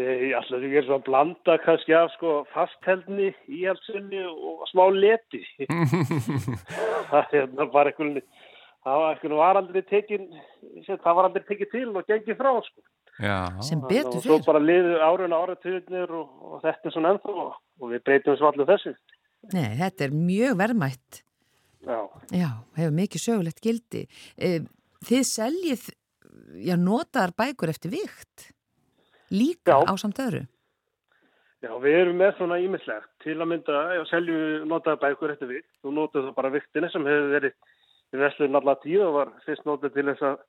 [0.00, 4.86] Ég ætla að ég er svona að blanda kannski af sko fastheldni, íhaldsunni og smá
[4.94, 5.42] leti.
[7.10, 8.20] það hérna var einhvern
[8.84, 10.28] það var einhvern var aldrei tekin
[10.88, 12.84] það var aldrei tekið til og gengið frá sko.
[13.20, 17.34] Já, sem betur og svo bara liðu árun áratugurnir og, og þetta er svona ennþá
[17.44, 18.94] og við breytum svo allir þessu.
[19.52, 21.22] Nei, þetta er mjög verðmætt
[21.80, 22.00] Já,
[22.36, 24.02] Já, hefur mikið sögulegt gildi
[24.36, 24.60] Eh,
[25.00, 25.84] Þið seljið
[26.60, 28.50] já, notaðar bækur eftir vikt
[29.30, 29.86] líka Já.
[29.86, 30.46] á samt öðru
[31.60, 35.68] já, við erum með svona ímislegt til að mynda, já, seljum notaða bækur eftir vikt,
[35.82, 37.54] þú notaðu það bara viktinni sem hefur verið
[38.10, 40.40] í veslun allar tíð og var fyrst notað til þess að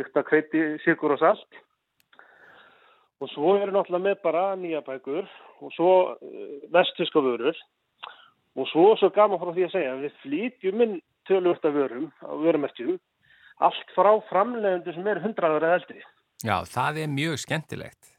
[0.00, 1.62] vikta kveiti, sigur og salt
[3.22, 5.28] og svo eru náttúrulega með bara nýja bækur
[5.62, 7.56] og svo uh, vestfiska vörur
[8.54, 10.96] og svo er svo gaman frá því að segja við flytjum inn
[11.28, 12.98] tölvörta vörum á vörumerkjum
[13.64, 16.02] allt frá framlegundu sem er 100 ára eða eldri.
[16.42, 18.13] já, það er mjög skemmtilegt.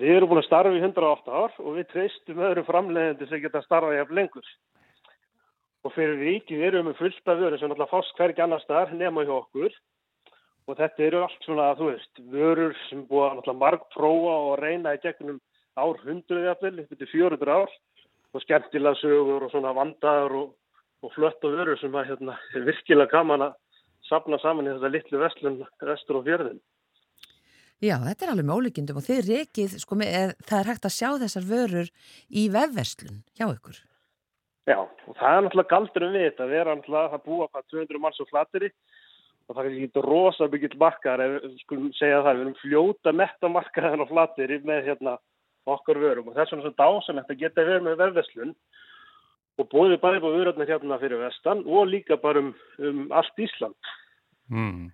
[0.00, 3.62] Við erum búin að starfa í 108 ár og við treystum öðrum framlegundu sem geta
[3.64, 4.50] starfað jafn lengur.
[5.82, 9.24] Og fyrir ríkið erum við með fullta vöru sem náttúrulega fást hvergi annar staðar nema
[9.24, 9.78] hjá okkur
[10.68, 14.94] og þetta eru allt svona, þú veist, vörur sem búið náttúrulega marg prófa og reyna
[14.94, 15.40] í gegnum
[15.80, 17.74] ár hundruð jafnvel, upp til 400 ár
[18.30, 20.52] og skemmtilega sögur og svona vandaður og,
[21.02, 23.56] og flött og vörur sem að, hérna, er virkilega gaman að
[24.06, 26.60] safna saman í þetta litlu vestlun vestur og fjörðin.
[27.80, 30.88] Já, þetta er alveg með ólíkindum og þið rekið, sko, með, eð, það er hægt
[30.88, 31.92] að sjá þessar vörur
[32.28, 33.78] í vefverslun hjá ykkur.
[34.68, 38.02] Já, og það er náttúrulega galdurum við þetta, við erum náttúrulega að búa hvað 200
[38.04, 38.70] manns á flateri
[39.48, 43.14] og það er ekki rosa byggill markaðar ef við skulum segja það, við erum fljóta
[43.16, 45.16] metta markaðan á flateri með hérna
[45.70, 48.54] okkar vörum og þess vegna svo dásanlegt að geta verið með vefverslun
[49.60, 53.92] og bóðið bæði búið vörarnir hérna fyrir vestan og líka bara um, um allt Ísland.
[54.52, 54.90] Mm.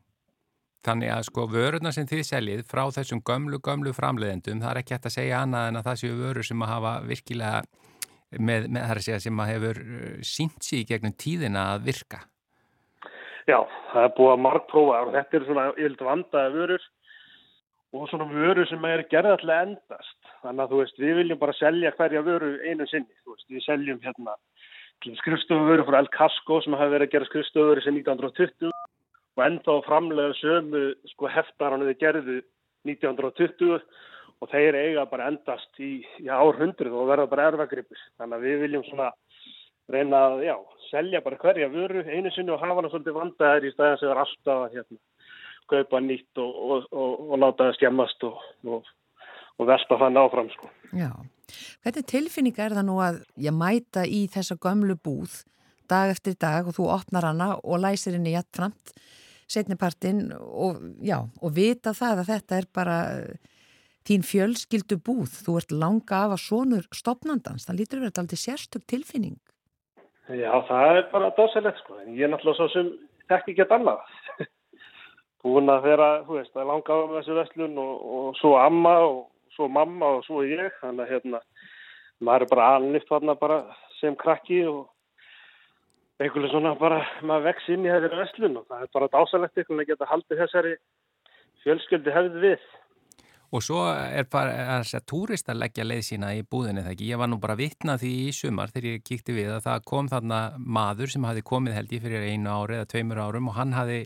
[0.84, 4.94] Þannig að sko vörurna sem þið seljið frá þessum gömlu, gömlu framleiðendum, það er ekki
[4.94, 7.62] hægt að segja annað en að það séu vörur sem að hafa virkilega
[8.38, 11.64] með, með það er að segja sem að hefur uh, sínt sig í gegnum tíðina
[11.72, 12.22] að virka.
[13.46, 13.58] Já,
[13.92, 16.86] það er búið að margprófa og þetta er svona yfirleitt vandaði vörur
[17.96, 20.32] og svona vörur sem er gerða til að endast.
[20.42, 23.14] Þannig að þú veist, við viljum bara selja hverja vöru einu sinni.
[23.24, 24.34] Þú veist, við seljum hérna
[25.22, 28.72] skrifstofuvöru frá El Casco sem hafa verið að gera skrifstofuvöru sem 1920
[29.36, 32.36] og enda á framlega sömu sko heftaran við gerðu
[32.88, 33.80] 1920
[34.40, 38.00] og þeir eiga bara endast í, í árhundruð og verða bara erfagripur.
[38.20, 39.10] Þannig að við viljum svona
[39.92, 40.56] reyna að, já,
[40.90, 44.22] selja bara hverja vöru einu sinni og hafa hana svolítið vandaðir í staðan sem er
[44.22, 45.00] alltaf að hérna,
[45.72, 50.70] kaupa nýtt og, og, og, og láta það skemmast og vespa þann áfram, sko.
[50.96, 51.10] Já.
[51.84, 55.44] Hvernig tilfinning er það nú að ég mæta í þessa gömlu búð
[55.86, 58.94] dag eftir dag og þú opnar hana og læsir henni hjáttframt
[59.50, 62.96] setnipartin og, já, og vita það að þetta er bara
[64.06, 65.30] þín fjölskyldu búð.
[65.44, 67.66] Þú ert langa af að sonur stopnandans.
[67.66, 69.38] Það lítur verið alltaf sérstök tilfinning.
[70.26, 72.00] Já, það er bara dásalegt sko.
[72.02, 72.92] En ég er náttúrulega svo sem
[73.30, 74.02] ekki að annað.
[75.46, 79.20] Búin að vera, þú veist, að langa af þessu vestlun og, og svo amma og
[79.54, 80.74] svo mamma og svo ég.
[80.82, 81.42] Þannig að hérna,
[82.18, 83.60] maður er bara alnitt þarna bara
[84.00, 84.86] sem krakki og
[86.22, 89.80] einhverju svona bara, maður vex inn í þessari vestlun og það er bara dásalegt einhvern
[89.80, 90.74] veginn að geta haldið þessari
[91.64, 92.66] fjölskyldi hefði við.
[93.54, 97.10] Og svo er bara þess að túrist að leggja leið sína í búðinni þegar ekki.
[97.12, 100.08] Ég var nú bara vittnað því í sumar þegar ég kíkti við að það kom
[100.10, 103.76] þarna maður sem hafi komið held ég fyrir einu ári eða tveimur árum og hann
[103.76, 104.00] hafi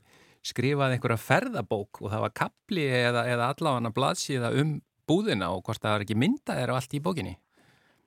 [0.45, 4.77] skrifað einhverja ferðabók og það var kapli eða, eða allavega blaðsíða um
[5.09, 7.35] búðina og hvort það var ekki myndaðir og allt í bókinni.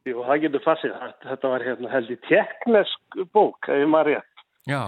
[0.04, 0.94] Jú, það getur fassið.
[1.24, 4.46] Þetta var hérna held í teknesk bók, ef maður rétt.
[4.68, 4.82] Já.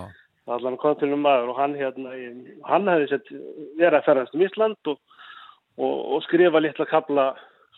[0.45, 2.12] Allan kom til um maður og hann hérna,
[2.69, 3.32] hann hefði sett
[3.80, 4.99] verið að ferðast um Ísland og,
[5.80, 7.25] og, og skrifa litla kabla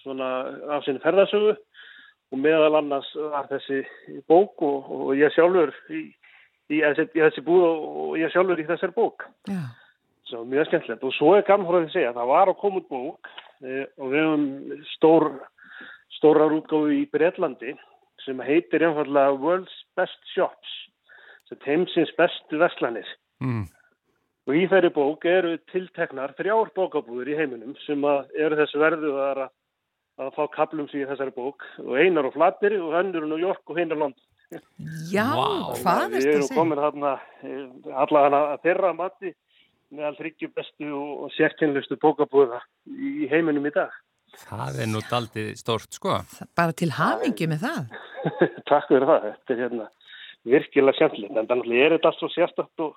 [0.02, 0.32] svona
[0.76, 3.84] af sinni ferðasögu og meðal annars var þessi
[4.28, 6.04] bók og, og ég sjálfur í,
[6.74, 9.28] í, í þessi búð og ég sjálfur í þessari bók.
[9.48, 9.62] Já.
[10.28, 12.90] Svo mjög skemmtilegt og svo er gaman að segja að það var að koma út
[12.92, 13.30] bók
[13.64, 14.48] e, og við hefum
[14.98, 15.30] stór
[16.18, 17.76] stórar útgáfi í Breitlandi
[18.26, 20.74] sem heitir einfallega World's Best Shops
[21.48, 23.68] sem heimsins bestu verslanir Mm.
[24.50, 29.42] og í þeirri bók eru tilteknar þrjár bókabúður í heiminum sem að eru þessu verðuðar
[29.44, 29.52] að,
[30.26, 33.62] að fá kaplum í þessari bók og einar á Flatneri og önnur á New York
[33.70, 34.24] og hinar London.
[35.12, 35.76] Já, Vá.
[35.84, 36.58] hvað Við er þetta erum að segja?
[36.58, 37.14] komin þarna
[38.02, 39.34] allavega að þeirra mati
[39.92, 43.92] meðal þryggju bestu og sérkennlustu bókabúða í heiminum í dag.
[44.38, 46.20] Það er nú daldið stórt sko.
[46.58, 47.98] Bara til hamingju með það.
[48.70, 49.28] Takk fyrir það.
[49.28, 49.90] Þetta er hérna
[50.48, 51.36] virkilega skemmtilegt.
[51.42, 52.96] En þannig er þetta allt svo sérstakt og,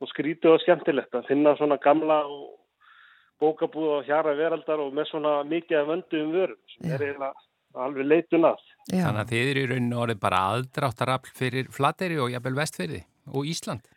[0.00, 2.52] og skrítið og skemmtilegt að finna svona gamla og
[3.42, 6.94] bókabúða og hjara veraldar og með svona mikið af vöndu um vörum sem Já.
[6.96, 8.62] er eiginlega alveg leitun að.
[8.92, 13.02] Já, Þannig að þið eru í rauninu orðið bara aðdráttarafl fyrir Flateri og jafnvel vestfyrði
[13.32, 13.90] og Ísland.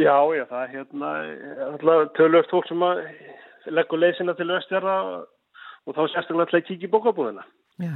[0.00, 1.10] Já, já, það er hérna
[1.68, 3.02] alltaf tölvögt fólk sem að
[3.76, 4.94] leggur leysina til östjara
[5.86, 7.44] og þá sérstaklega alltaf að kíkja í bókabúðina.
[7.82, 7.94] já,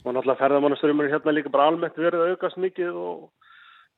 [0.00, 3.30] Og náttúrulega ferðamannasturumur hérna líka bara almennt verið að aukast mikið og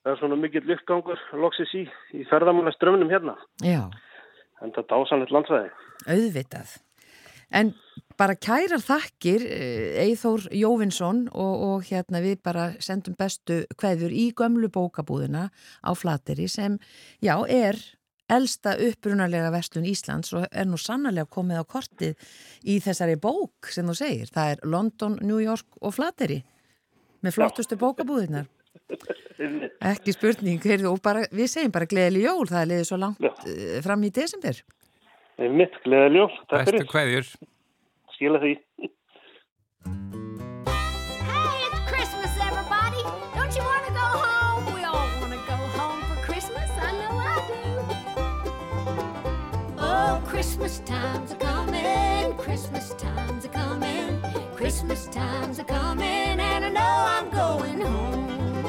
[0.03, 1.85] það er svona mikill uppgangur loksis í,
[2.19, 3.37] í ferðamannaströmnum hérna.
[3.63, 3.87] já,
[4.63, 5.71] En það er dásanlegt landsvæði.
[6.07, 6.73] auðvitað.
[7.53, 7.75] En
[8.19, 9.43] bara kærar þakkir
[10.03, 15.51] Eithór Jóvinsson og, og hérna við bara sendum bestu kveður í gömlu bókabúðina
[15.85, 16.79] á Flateri sem,
[17.21, 17.77] já, er
[18.33, 22.33] elsta upprunalega vestlun Íslands og er nú sannarlega komið á kortið
[22.65, 24.33] í þessari bók sem þú segir.
[24.33, 26.41] Það er London, New York og Flateri
[27.23, 28.49] með flottustu bókabúðinar.
[29.83, 33.33] Ekki spurning, heyrðu, bara, við segjum bara gleðileg jól, það er liðið svo langt Já.
[33.33, 34.63] uh, fram í desember.
[35.43, 36.31] Er mitt gleðiljól.
[36.47, 36.91] Takk Bestu fyrir.
[36.93, 37.33] kveðjur.
[38.17, 38.57] Skila því.
[50.43, 52.37] Christmas times are coming.
[52.37, 54.21] Christmas times are coming.
[54.57, 58.65] Christmas times are coming, and I know I'm going home.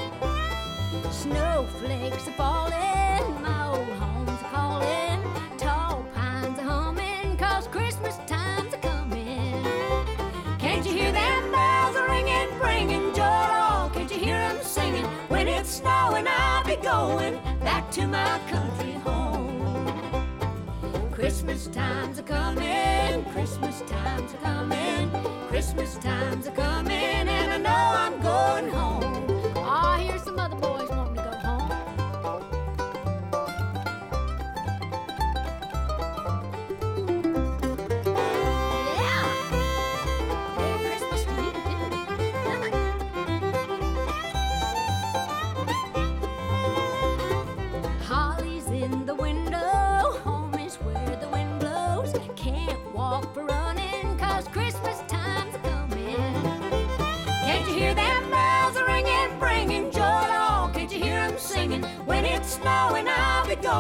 [1.12, 5.20] Snowflakes are falling, my old home's calling.
[5.58, 9.64] Tall pines are humming, cause Christmas times are coming.
[10.60, 13.90] Can't you hear them bells ringing, bringing joy to all?
[13.90, 15.06] Can't you hear them singing?
[15.28, 19.23] When it's snowing, I'll be going back to my country home.
[21.46, 25.12] Christmas times are coming, Christmas times are coming,
[25.50, 26.94] Christmas times are coming,
[27.28, 29.54] and I know I'm going home.
[29.58, 30.73] Ah, here's some other boys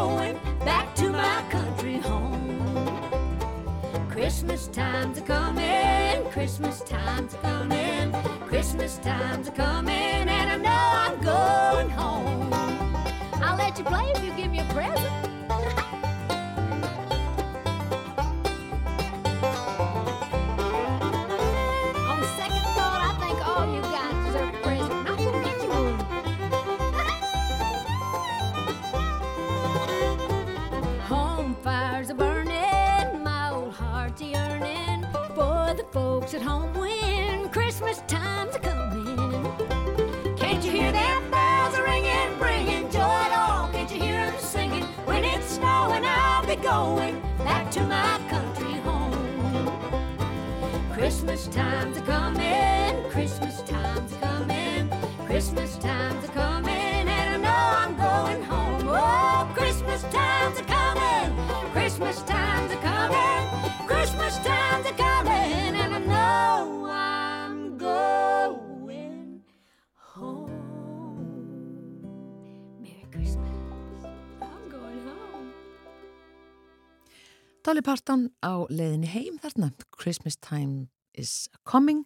[0.04, 2.60] going back to my country home.
[4.10, 8.12] Christmas time's a coming, Christmas time's a coming,
[8.49, 12.54] Christmas time's a coming, and I know I'm going home.
[13.45, 15.99] I'll let you play if you give me a present.
[37.93, 40.35] Christmas time's coming.
[40.35, 43.67] Can't you hear them bells a ringing, bringing joy at all?
[43.67, 44.81] Can't you hear them singing?
[45.05, 49.13] When it's I'll be going back to my country home.
[50.91, 52.41] Christmas time's coming,
[77.74, 82.03] Dolly Parton á leiðinni heim þarna, Christmas time is coming.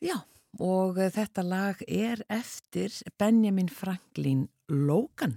[0.00, 0.22] Já,
[0.56, 5.34] og eh, þetta lag er eftir Benjamin Franklin Logan.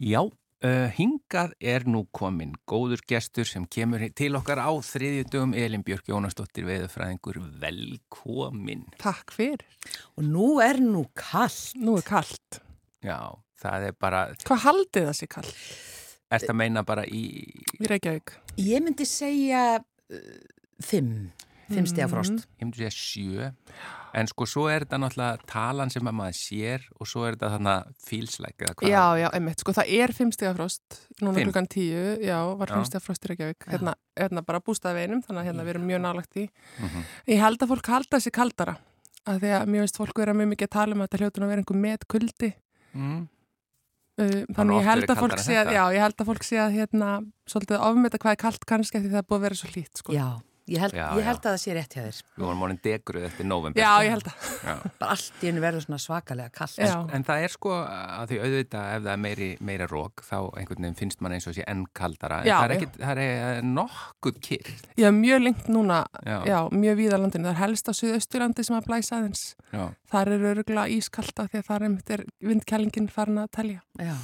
[0.00, 5.84] Já, uh, hingað er nú komin góður gestur sem kemur til okkar á þriðjudögum Elin
[5.84, 8.86] Björk Jónasdóttir veðurfræðingur velkomin.
[9.02, 9.66] Takk fyrir.
[10.16, 11.76] Og nú er nú kallt.
[11.76, 12.62] Nú er kallt.
[13.04, 13.20] Já,
[13.60, 15.60] það er bara, Hvað haldið það sér kallt
[16.30, 17.24] ert að meina bara í,
[17.78, 18.34] í Reykjavík?
[18.56, 20.18] Ég myndi segja uh,
[20.84, 21.28] fimm,
[21.68, 22.46] fimm stiga frost.
[22.56, 23.50] ég myndi segja sjö,
[24.16, 27.50] en sko svo er þetta náttúrulega talan sem að maður sér og svo er þetta
[27.56, 28.88] þannig eða hvað.
[28.88, 29.60] Já, já, einmitt.
[29.60, 30.98] Sko það er fimmstigafrost.
[31.20, 31.50] Núna Fimm?
[31.50, 32.78] klukkan tíu, já, var Já.
[32.78, 33.68] fimmstigafrost í Reykjavík.
[33.74, 36.48] Hérna, hérna bara bústaðveinum, þannig að hérna við erum mjög nálagt í.
[36.80, 37.06] Mhm.
[37.28, 38.76] Ég held að fólk halda sér kaldara.
[39.26, 41.44] Að því að mér veist fólk vera mjög mikið að tala um að þetta hljótun
[41.44, 42.54] að vera einhver með kuldi.
[42.94, 43.28] Mm.
[44.16, 46.76] Nú þannig ég held að fólk sé að, já, ég held að fólk sé að
[46.78, 47.08] hérna,
[47.52, 50.00] svolítið ofmeta hvað er kalt kannski af því það er búið að vera svo hlýtt,
[50.00, 50.14] sko.
[50.16, 50.28] Já,
[50.66, 52.20] ég held, Já, ég held að það sé rétt hjá þér.
[52.36, 53.82] Við vorum orðin degruð eftir november.
[53.82, 54.46] Já, ég held að.
[55.00, 56.78] Bara allt í hennu verður svona svakalega kallt.
[56.82, 56.94] Já.
[57.16, 60.86] En það er sko að því auðvitað ef það er meiri, meira rók þá einhvern
[60.86, 62.40] veginn finnst mann eins og sé enn kaldara.
[62.42, 64.72] En Já, það er, ekkit, það er eh, nokkuð kyrr.
[65.02, 66.38] Já, mjög lengt núna, Já.
[66.50, 67.48] já, mjög víða landinu.
[67.50, 69.44] Það er helst á Suðausturlandi sem að blæsa aðeins.
[69.70, 69.84] Já.
[70.10, 71.86] Þar er öruglega ískalta því að þar
[72.16, 73.86] er vindkælingin farin að telja.
[74.02, 74.16] Já.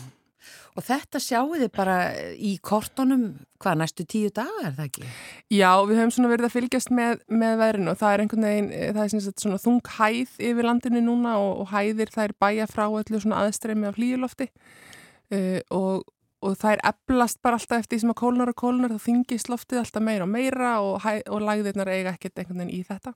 [0.76, 1.96] Og þetta sjáu þið bara
[2.32, 3.26] í kortunum,
[3.62, 5.10] hvað, næstu tíu daga er það ekki?
[5.52, 8.72] Já, við höfum svona verið að fylgjast með, með veðrinu og það er einhvern veginn,
[8.72, 12.70] eh, það er svona þung hæð yfir landinu núna og, og hæðir það er bæja
[12.70, 16.04] frá öllu svona aðstreymi af hlýjulofti uh, og,
[16.42, 19.50] og það er eblast bara alltaf eftir því sem að kólnar og kólnar þá þingist
[19.52, 23.14] loftið alltaf meira og meira og, og lagðirnar eiga ekkert einhvern veginn í þetta.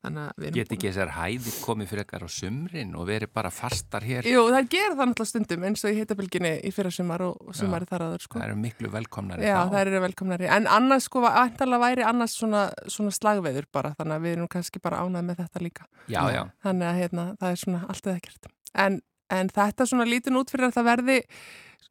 [0.00, 3.30] Þannig að við erum Get ekki þessar hæðir komið fyrir ekkar á sumrin og verið
[3.36, 4.24] bara fastar hér.
[4.24, 7.88] Jú, það gerir það náttúrulega stundum eins og í hittabilginni í fyrra sumar og, sumari
[7.90, 8.38] þar aður sko.
[8.40, 9.74] Það eru miklu velkomnari Já, þá.
[9.74, 10.48] það eru velkomnari.
[10.56, 14.80] En annars sko, ætlalega væri annars svona, svona slagveður bara, þannig að við erum kannski
[14.80, 15.88] bara ánað með þetta líka.
[16.08, 16.42] Já, já.
[16.64, 18.52] Þannig að hérna, það er svona allt eða ekkert.
[18.86, 19.00] En,
[19.36, 21.20] en þetta svona lítin út fyrir að það verði,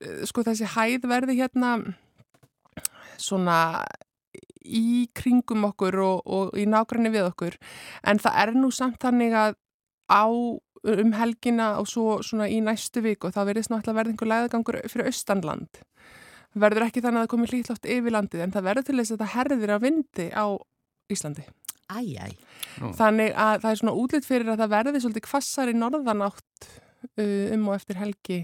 [0.01, 1.75] eh, sko þessi hæð verði hérna
[3.19, 3.59] svona
[4.65, 7.59] í kringum okkur og, og í nágræni við okkur.
[8.03, 9.55] En það er nú samt þannig að
[10.09, 10.25] á
[10.89, 14.79] um helgina og svo svona í næstu viku og þá verðist náttúrulega verði einhver læðagangur
[14.87, 15.81] fyrir austanland.
[16.59, 19.23] Verður ekki þannig að það komi hlýtloft yfir landið en það verður til þess að
[19.23, 20.45] það herðir að vindi á
[21.09, 21.43] Íslandi.
[21.89, 22.33] Æj, æj.
[22.97, 26.67] Þannig að það er svona útlitt fyrir að það verði svolítið kvassar í norðanátt
[27.17, 28.39] uh, um og eftir helgi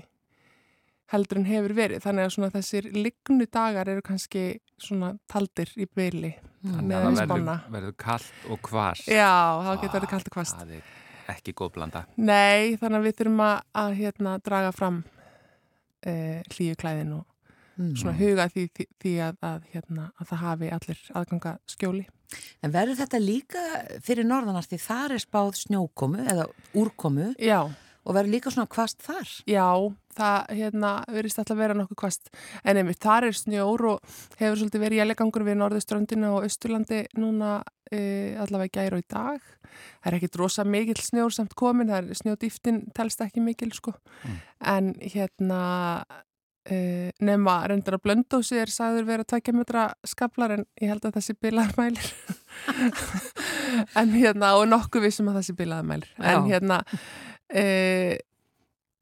[1.14, 2.02] heldur en hefur verið.
[2.06, 4.46] Þannig að svona þessir lignu dagar eru kannski
[4.82, 6.34] svona taldir í byli
[6.66, 9.10] Þannig að það verður, verður kallt og hvast.
[9.12, 10.58] Já, þá getur verið kallt og kvast.
[10.58, 12.02] Það er ekki góð blanda.
[12.18, 17.32] Nei, þannig að við þurfum að, að hérna, draga fram uh, hlýju klæðin og
[17.76, 17.92] Mm.
[18.00, 22.06] svona huga því, því, því að, að, hérna, að það hafi allir aðganga skjóli.
[22.64, 23.64] En verður þetta líka
[24.06, 26.46] fyrir norðanar því þar er spáð snjókomu eða
[26.80, 29.28] úrkomu Já, og verður líka svona kvast þar?
[29.44, 29.68] Já,
[30.16, 32.32] það hérna, verðist alltaf vera nokkuð kvast.
[32.64, 37.58] En einmitt, þar er snjór og hefur svolítið verið jælegangur við Norðuströndinu og Östurlandi núna
[37.92, 38.00] e,
[38.42, 39.50] allavega og í dag.
[40.02, 43.96] Það er ekkit rosa mikill snjór samt komin, það er snjódýftin telst ekki mikil, sko.
[44.66, 45.62] En hérna,
[46.70, 51.18] e, nema reyndar að blöndósi er sagður vera tvekja metra skablar en ég held að
[51.18, 52.14] það sé bilaðarmælir.
[54.00, 56.16] en hérna, og nokkuð vissum að það sé bilaðarmælir.
[56.22, 56.82] En hérna,
[57.50, 57.66] e,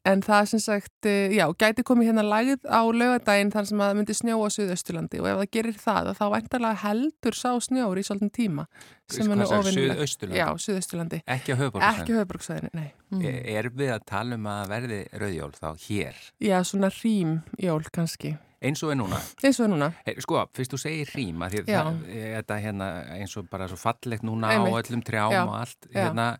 [0.06, 3.80] en það er sem sagt, eh, já, gæti komið hérna lagið á laugadaginn þar sem
[3.80, 7.50] að það myndi snjóa á Suðausturlandi og ef það gerir það þá væntalega heldur sá
[7.64, 8.66] snjór í svolítinn tíma
[9.08, 9.98] sem er Hvað sagði, óvinnilegt.
[10.00, 10.40] Suðausturlandi?
[10.42, 11.22] Já, Suðausturlandi.
[11.38, 12.04] Ekki á höfuborgarsvæðinu?
[12.04, 12.90] Ekki höfuborgsvæðinu, nei.
[13.24, 16.16] E- Er við að tala um að verði rauðjól þá hér?
[16.44, 18.36] Já, svona rím jól kannski.
[18.64, 19.18] Eins og er núna?
[19.44, 19.90] Eins og er núna.
[20.08, 21.98] Hey, sko, fyrst þú segir rím að því það,
[22.40, 22.88] þetta hérna
[23.20, 24.72] eins og bara svo fallegt núna Einmitt.
[24.72, 25.42] á öllum trjám Já.
[25.44, 26.38] og allt Já.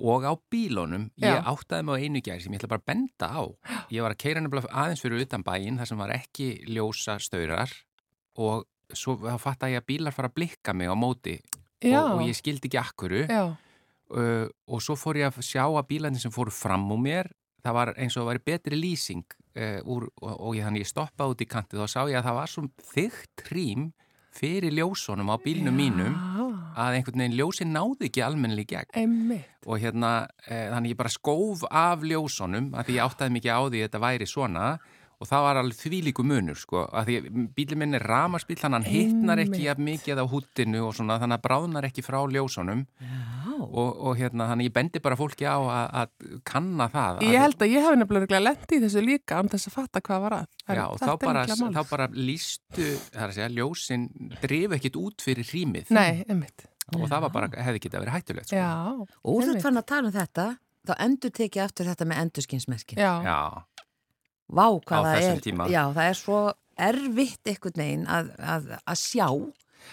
[0.00, 1.42] Og á bílónum ég Já.
[1.44, 3.42] áttaði mig á einu gær sem ég ætla bara að benda á
[3.94, 7.74] ég var að keira nefnilega aðeins fyrir utan bæinn þar sem var ekki ljósa staurar
[8.40, 11.36] og svo fatt að ég að bílar fara að blikka mig á móti
[11.82, 12.00] Já.
[12.00, 13.44] og, og ég skildi ekki akkuru Já.
[14.16, 17.32] uh, og svo fór ég að sjá að bílarnir sem fóru fram úr mér
[17.62, 21.36] það var eins og það var betri lýsing uh, úr, og, og ég, ég stoppaði
[21.36, 23.90] út í kantið og sá ég að það var svo þygt rým
[24.32, 26.16] fyrir ljósunum á bílnum mínum
[26.72, 29.50] að einhvern veginn ljósin náði ekki almennilega í gegn Einmitt.
[29.66, 30.12] og hérna
[30.46, 33.86] eh, þannig ég bara skóf af ljósunum að því ég áttaði mikið á því að
[33.86, 34.66] þetta væri svona
[35.22, 38.86] og það var alveg þvílíku munur sko að því bílinn minn er ramarsbíl þannig að
[38.88, 42.82] hann hittnar ekki jafn mikið á húttinu og svona þannig að bráðnar ekki frá ljósunum
[43.62, 47.62] og, og hérna þannig ég bendi bara fólki á að, að kanna það Ég held
[47.62, 50.50] að ég hef nefnilega lendi í þessu líka án þess að fatta hvað var að.
[50.66, 51.44] En Já, og þetta þá bara,
[51.76, 54.08] þá bara lístu, það er að segja, ljósin
[54.42, 56.66] drif ekkit út fyrir rýmið Nei, einmitt.
[56.96, 58.58] og það var bara, hefði getað verið hættulegt sko.
[58.58, 58.72] Já.
[59.22, 60.46] Og þú ert fann að tala um þetta,
[60.88, 63.02] þá endur tekið aftur þetta með endurskinsmerkin.
[63.02, 63.12] Já.
[63.28, 63.38] Já,
[64.48, 65.40] Vá, Á þessum er.
[65.46, 65.68] tíma.
[65.70, 69.26] Já, það er svo erfitt einhvern veginn að, að, að sjá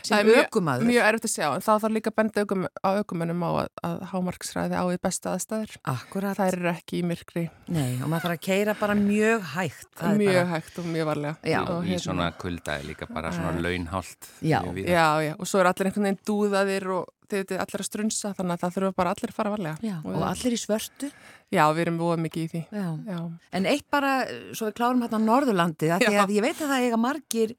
[0.06, 3.42] sem er mjög- erfitt að sjá, en þá þarf líka að benda ökum, á aukumennum
[3.42, 5.74] á að, að hámarksræði á í bestu aðstæður.
[5.84, 6.38] Akkurat.
[6.38, 7.44] Það eru ekki í myrkri.
[7.74, 9.88] Nei, og maður þarf að keira bara mjög hægt.
[9.98, 11.36] Það Mjög bara, hægt og mjög varlega.
[11.44, 11.60] Já.
[11.66, 14.60] Og í hérna- svona kuldaði líka bara svona launhált Já.
[14.62, 18.32] Já, já, og svo er allir einhvern veginn dúðaðir og þið veitir allir að strunsa,
[18.38, 19.78] þannig að það þurfa bara allir að fara varlega.
[19.86, 21.10] Já, og allir í svörtu.
[21.50, 22.62] Já, við erum búið mikið í því.
[22.78, 22.88] Já.
[23.10, 23.20] Já.
[23.58, 24.14] En eitt bara,
[24.54, 27.54] svo við klárum hérna á Norðurlandi, að því að ég veit að það eiga margir,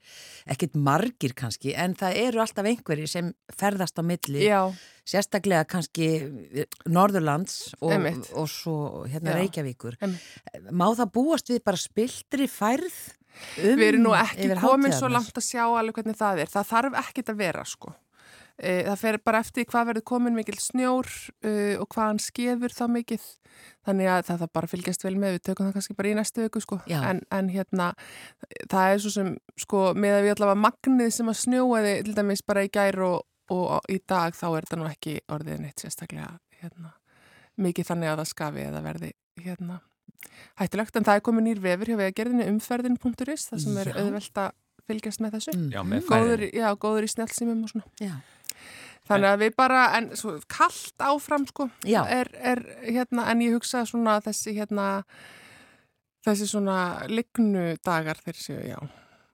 [0.54, 4.60] ekkit margir kannski, en það eru alltaf einhverjir sem ferðast á milli, Já.
[5.10, 6.10] sérstaklega kannski
[6.86, 7.94] Norðurlands og,
[8.30, 8.76] og svo
[9.10, 9.40] hérna Já.
[9.40, 9.98] Reykjavíkur.
[10.02, 10.68] Einmitt.
[10.70, 13.00] Má það búast við bara spiltri færð
[13.60, 16.52] um Við erum nú ekki komin svo langt að sjá alveg hvernig það er.
[16.52, 17.92] Það þarf ekkit að vera, sko.
[18.60, 22.74] E, það fer bara eftir hvað verður komin mikil snjór uh, og hvað hann skefur
[22.76, 23.24] þá mikið.
[23.88, 25.36] Þannig að það þarf bara fylgjast vel með.
[25.36, 26.80] Við tökum það kannski bara í næstu viku, sko.
[26.90, 26.98] Já.
[27.08, 27.90] En, en hérna,
[28.70, 29.32] það er svo sem,
[29.64, 33.18] sko, með að við allavega magnið sem að snjóaði til dæmis bara í gær og,
[33.56, 36.94] og í dag þá er þetta nú ekki orðið neitt sérstaklega, hérna,
[37.60, 39.80] mikið þannig að það skafi eða verði, hérna,
[40.60, 41.00] hættulegt.
[41.00, 43.96] En það er komin nýr vefur hjá vegagerðinu umferðin.is, það sem er Já.
[44.04, 44.52] auðvelt að
[44.90, 45.56] fylgjast með þessu.
[45.72, 47.90] Já, með Góður, já, góður í snjálfsýmum og svona.
[48.02, 48.14] Já.
[49.10, 51.68] Þannig að við bara, en svo kallt áfram sko,
[52.06, 54.86] er, er hérna, en ég hugsa svona þessi hérna,
[56.26, 56.78] þessi svona
[57.10, 58.78] lignu dagar þeir séu, já,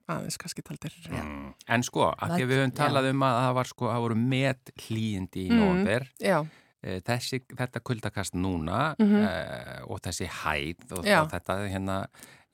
[0.09, 0.95] aðeins kannski taldir.
[1.11, 1.51] Mm.
[1.77, 2.79] En sko, að því við höfum já.
[2.79, 5.61] talað um að það var sko, það voru met hlýjindi í Mm.
[5.61, 6.39] nóvember Já,
[6.83, 9.23] þessi, þetta kuldakast núna Mhm.
[9.25, 11.25] eh, og þessi hæð og Já.
[11.25, 12.07] það, þetta hérna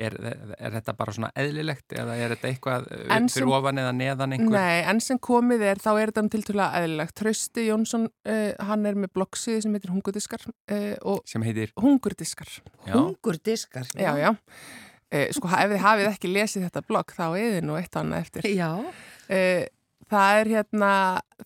[0.02, 0.14] er,
[0.58, 4.32] er þetta bara svona eðlilegt eða er þetta eitthvað eh, sem- fyrir ofan eða neðan
[4.38, 7.14] einhver nei, en sem komið er, þá er þetta tiltúlega eðlilegt.
[7.14, 12.48] Trausti Jónsson, uh, hann er með bloggsíði sem heitir Hungurdiskar uh, og sem heitir Hungurdiskar.
[12.86, 13.86] já, Hungurdiskar.
[13.94, 14.32] Já, já.
[15.12, 18.20] Uh, sko, ef þið hafið ekki lesið þetta blogg, þá er þið nú eitt annað
[18.24, 18.48] eftir.
[18.56, 18.70] Já.
[19.28, 19.66] Uh,
[20.08, 20.92] það er hérna,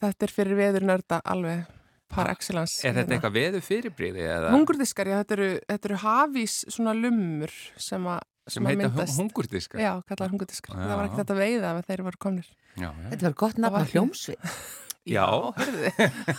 [0.00, 1.66] þetta er fyrir veður nörda alveg
[2.12, 2.78] par excellence.
[2.84, 3.18] er þetta hérna.
[3.18, 8.24] eitthvað veðu fyrirbríði eða Hungurdiskar, já, þetta eru, þetta eru hafís svona lummur sem að
[8.46, 9.18] sem að heita myndast.
[9.20, 10.76] hungurdiskar Já, kallar hungurdiskar.
[10.76, 10.86] Já.
[10.86, 12.50] Það var ekki þetta veiða ef þeir voru komnir.
[12.76, 13.06] já, já.
[13.10, 14.50] Þetta var gott nafn á hljómsvið.
[15.06, 15.22] Já.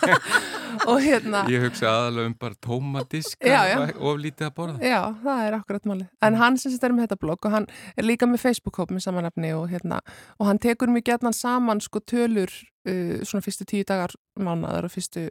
[0.91, 3.77] og hérna, ég hugsa aðalega um bara tómadiska Já, já.
[3.95, 6.09] og lítið að borða já, það er akkurat málið.
[6.27, 9.53] En hann sem er með þetta blogg og hann er líka með Facebook-hóp með samanlefni
[9.55, 10.01] og hérna,
[10.35, 14.95] og hann tekur mjög gætnan saman sko tölur uh, svona fyrstu tíu dagar mánaðar og
[14.97, 15.29] fyrstu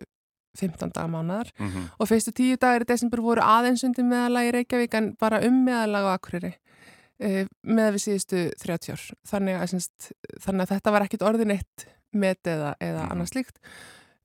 [0.60, 1.88] 15 dagar mánaðar Mhm.
[2.00, 5.64] og fyrstu tíu dagar í desember voru aðeins undir meðalagi í Reykjavík en bara um
[5.66, 6.54] meðalag á Akureyri
[7.20, 9.04] uh, með við síðustu 30 ár.
[9.26, 13.12] Þannig að, semst, þannig að þetta var ekkit orðin eitt met eða, eða Mhm.
[13.12, 13.56] annað slíkt.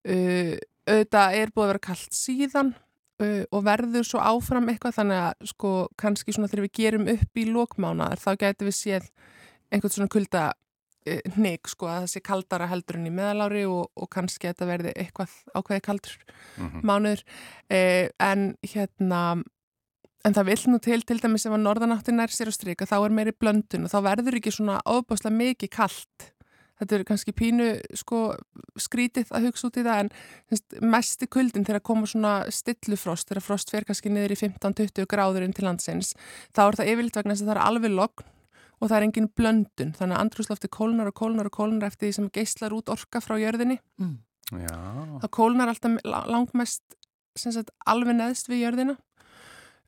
[0.02, 0.56] Uh,
[0.90, 2.74] auðvitað er búið að vera kallt síðan
[3.22, 7.38] uh, og verður svo áfram eitthvað þannig að sko kannski svona þegar við gerum upp
[7.38, 9.10] í lókmánaðar þá gæti við séð
[9.72, 10.54] einhvern svona kulda
[11.08, 14.68] uh, hnig sko að það sé kaldara heldur en í meðalári og, og kannski þetta
[14.70, 16.18] verði eitthvað ákveði kaldur
[16.58, 16.82] Mhm.
[16.84, 17.22] mánuður.
[17.70, 19.44] Eh, en hérna
[20.26, 22.98] en það vill nú til til dæmis ef að norðanáttin er sér að strika þá
[23.06, 26.28] er meiri blöndun og þá verður ekki svona ofbáslega mikið kalt.
[26.82, 27.66] Þetta er kannski pínu
[27.98, 28.20] sko
[28.78, 30.10] skrítið að hugsa út í það en
[30.50, 35.46] semst, mesti kuldin þegar koma svona stillufrost, þegar frost fer kannski niður í 15-20 gráður
[35.46, 36.16] inn til landsins
[36.58, 38.26] þá er það yfirleitt vegna þess að það er alveg logn
[38.82, 42.16] og það er engin blöndun þannig að andrúslofti kólnar og kólnar og kólnar eftir því
[42.18, 43.78] sem geislar út orka frá jörðinni.
[44.52, 44.78] Já,
[45.22, 46.82] það kólnar alltaf la- langmest
[47.40, 48.98] sem sagt, alveg neðst við jörðina.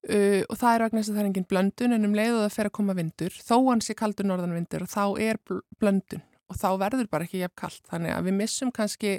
[0.04, 2.42] Uh, og það er vegna þess að það er engin blöndun en um leið og
[2.44, 6.24] það fer að koma vindur þó hann sé kaldur norðanvindur og þá er bl- blöndun.
[6.52, 9.14] Og þá verður bara ekki jafn kalt þannig að við missum kannski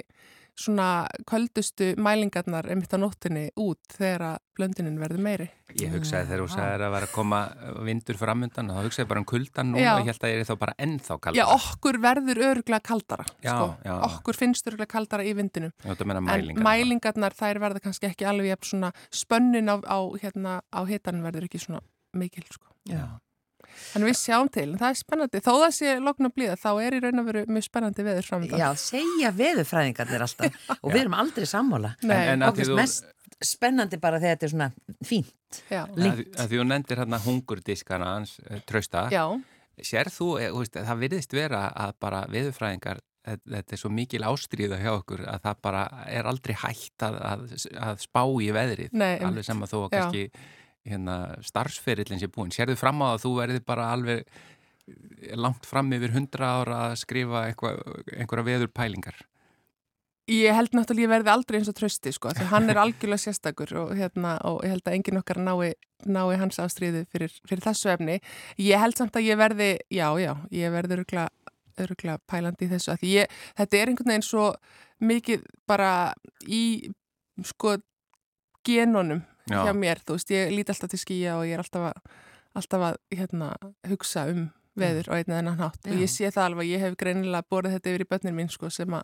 [0.55, 5.47] svona köldustu mælingarnar einmitt á nóttinni út þegar að blöndunin verður meiri
[5.81, 7.39] ég hugsaði þegar þú sagði að vera að koma
[7.83, 9.91] vindur framundan þá hugsaði ég bara um kuldan núna Já.
[9.95, 11.57] og ég held að ég er þá bara ennþá Já, kaldara.
[11.57, 13.67] okkur verður öruglega kaldara Já, sko.
[13.83, 13.95] já.
[14.07, 16.63] okkur finnst öruglega kaldara í vindinum En mælingar.
[16.63, 21.49] mælingarnar, þær verða kannski ekki alveg jafn svona spönnin á, á, hérna, á hitan verður
[21.49, 21.83] ekki svona
[22.15, 22.67] mikil sko.
[22.87, 23.19] Já.
[23.93, 25.41] Þannig við sjáum til, en það er spennandi.
[25.45, 28.27] Þó það sé lokn að blíða, þá er í raun og veru mjög spennandi veður
[28.29, 28.59] framöndan.
[28.61, 31.93] Já, segja veðurfræðingarnir alltaf og við erum aldrei sammála.
[32.03, 33.11] Nei, En- en því þú- mest
[33.45, 34.69] spennandi bara þegar þetta er svona
[35.05, 35.33] fínt.
[35.71, 39.07] já, Að því- að þú nefndir hérna hungurdiskana hans uh, trausta.
[39.11, 39.25] já,
[39.83, 43.89] Sér þú, eh, þú veist, það virðist vera að bara viðurfræðingar, eh, þetta er svo
[43.91, 47.43] mikil ástríða hjá okkur að það bara er aldrei hægt að, að,
[47.83, 48.93] að spá í veðrið.
[48.95, 49.89] Nei, alveg sem að þú Já.
[49.97, 50.23] kannski
[50.85, 51.15] hérna,
[51.45, 52.53] starfsferillin sé búin.
[52.53, 54.25] Sérðu fram á að þú verði bara alveg
[55.33, 57.73] langt fram yfir hundra ára að skrifa eitthva,
[58.13, 59.17] einhverja veðurpælingar.
[60.25, 63.73] ég held náttúrulega ég verði aldrei eins og trösti, sko, því hann er algjörlega sérstakur
[63.77, 65.73] og, hérna, og ég held að enginn okkar nái,
[66.05, 68.19] nái hans ástríðu fyrir, fyrir þessu efni.
[68.61, 71.27] Ég held samt að ég verði, já, já, ég verði öruglega,
[71.77, 74.49] öruglega pælandi í þessu, að ég, þetta er einhvern veginn svo
[75.05, 75.91] mikið bara
[76.45, 76.89] í,
[77.45, 77.77] sko,
[78.65, 79.61] genunum Já.
[79.67, 82.13] hjá mér, þú veist, ég líti alltaf til skýja og ég er alltaf að,
[82.61, 83.49] alltaf að hérna,
[83.91, 86.95] hugsa um veður og einn eða annan hátt og ég sé það alveg, ég hef
[86.99, 89.03] greinilega borðið þetta yfir í börnin mín, sko, sem að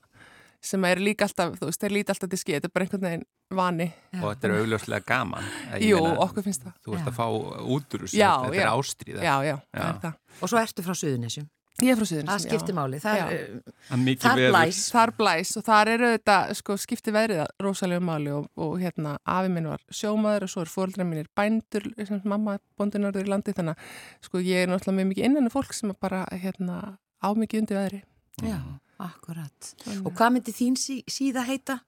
[0.62, 3.06] sem er líka alltaf, þú veist, þeir líti alltaf til skýja þetta er bara einhvern
[3.08, 3.24] veginn
[3.58, 3.88] vani
[4.20, 5.48] og þetta er augljóslega gaman.
[5.80, 8.60] Ég Jú, meina, okkur finnst það Þú ert að fá út úr þessu, Já, þetta
[8.60, 8.62] já.
[8.62, 9.24] er ástríða.
[9.26, 9.88] Já, já, það Já.
[9.88, 11.48] er það Og svo ertu frá Suðunisjum.
[11.82, 12.98] Ég er frá Suðurnes, Það skiptir máli.
[13.02, 13.24] Það Já.
[13.32, 13.46] er,
[13.88, 14.52] Það er mikið þar veður.
[14.54, 14.80] blæs.
[14.92, 19.50] Þar blæs og þar eru þetta, sko, skipti veðrið rosalega máli og, og hérna, afi
[19.50, 23.80] minn var sjómaður og svo er fóreldrar mínir bændur, sem mamma bóndunarður í landi, þannig
[23.80, 23.96] að,
[24.28, 28.02] sko, ég er náttúrulega mjög mikið innan fólk sem bara, hérna, á mikið undir veðri.
[28.44, 28.60] já,
[29.00, 29.74] akkurat.
[30.06, 31.80] Og hvað myndi þín sí, síða heita?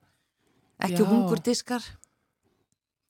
[0.82, 1.06] Ekki Já.
[1.12, 1.84] hungurdiskar?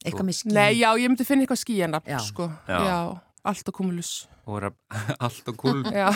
[0.04, 0.52] Eitthvað með ský?
[0.52, 2.18] Nei, já, ég myndi finna eitthvað skíjanafn, Já.
[2.20, 2.78] sko, Já.
[2.84, 2.98] já,
[3.44, 4.12] allt og kumulus,
[4.44, 4.60] Og
[5.24, 5.78] allt og kúl.
[5.88, 6.10] já,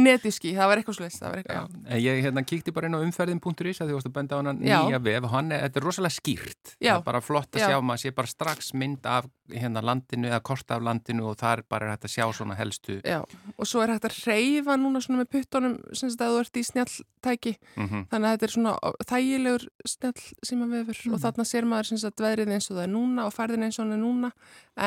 [0.00, 1.74] netiskí, það var eitthvað.
[1.84, 4.54] En ég hérna kíkti bara inn á umferðin.is að því varst að benda á hana
[4.56, 4.78] Já.
[4.86, 6.72] nýja vef og hann er, þetta er rosalega skýrt.
[6.80, 6.94] Já.
[6.94, 7.66] Það er bara flott að Já.
[7.68, 11.58] sjá, maður sé bara strax mynd af hérna landinu eða kort af landinu og það
[11.58, 12.96] er bara hægt að sjá svona helstu.
[13.04, 13.20] Já,
[13.58, 16.56] og svo er hægt að reyfa núna svona með puttunum sem sagt að þú ert
[16.56, 18.72] í snjalltæki Mm þannig að þetta er svona
[19.12, 22.92] þægilegur snjall síma vefur og þarna sér maður sem sagt veðrið eins og það er
[22.92, 24.30] núna og færðin eins og hann er núna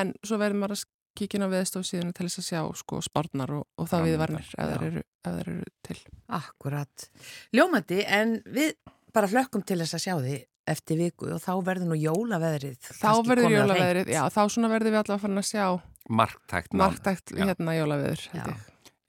[0.01, 0.81] en svo verður maður að
[1.15, 4.85] á veðstof síðan til þess að sjá sko spárnar og, og það viðvarnir ef þær
[4.89, 5.97] eru, ef þær eru til.
[6.39, 7.07] Akkurat.
[7.55, 8.75] Ljómandi, en við
[9.15, 10.37] bara hlökkum til þess að sjá því
[10.75, 12.79] eftir viku og þá verður nú jólaveðrið.
[12.99, 15.65] Þá verður jólaveðrið, já þá svona verður við allavega farin að sjá
[16.05, 18.27] Marktækt marktækt hérna jólaveður.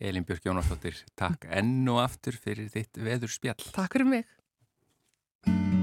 [0.00, 3.72] Elin Björk Jónasdóttir, takk enn og aftur fyrir þitt veðurspjall.
[3.76, 5.75] Takk fyrir mig.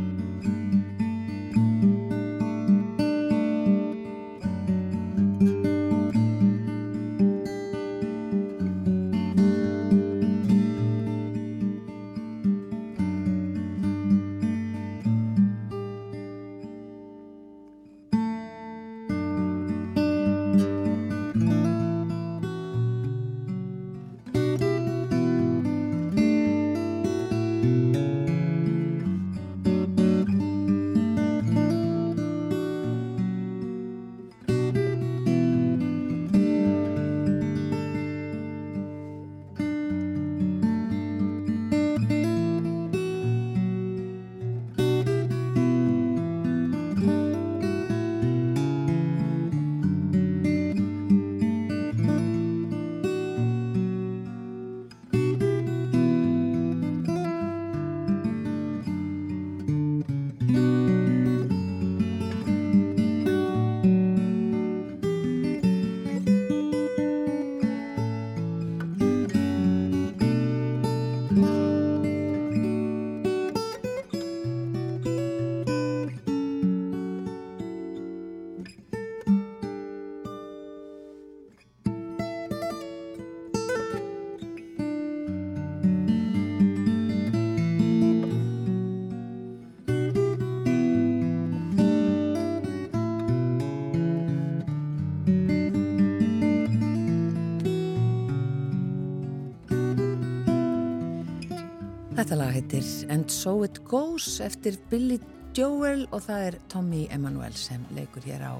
[102.23, 105.17] Þetta lag heitir And So It Goes eftir Billy
[105.57, 108.55] Joel og það er Tommy Emanuel sem leikur hér á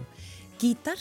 [0.60, 1.00] gítar.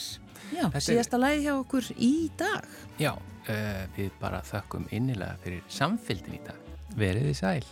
[0.55, 2.63] Já, Þetta er- síðasta lagi hjá okkur í dag.
[3.03, 6.55] Já, uh, við bara þökkum innilega fyrir samfélgin í dag.
[6.95, 7.67] Verið þið sæl.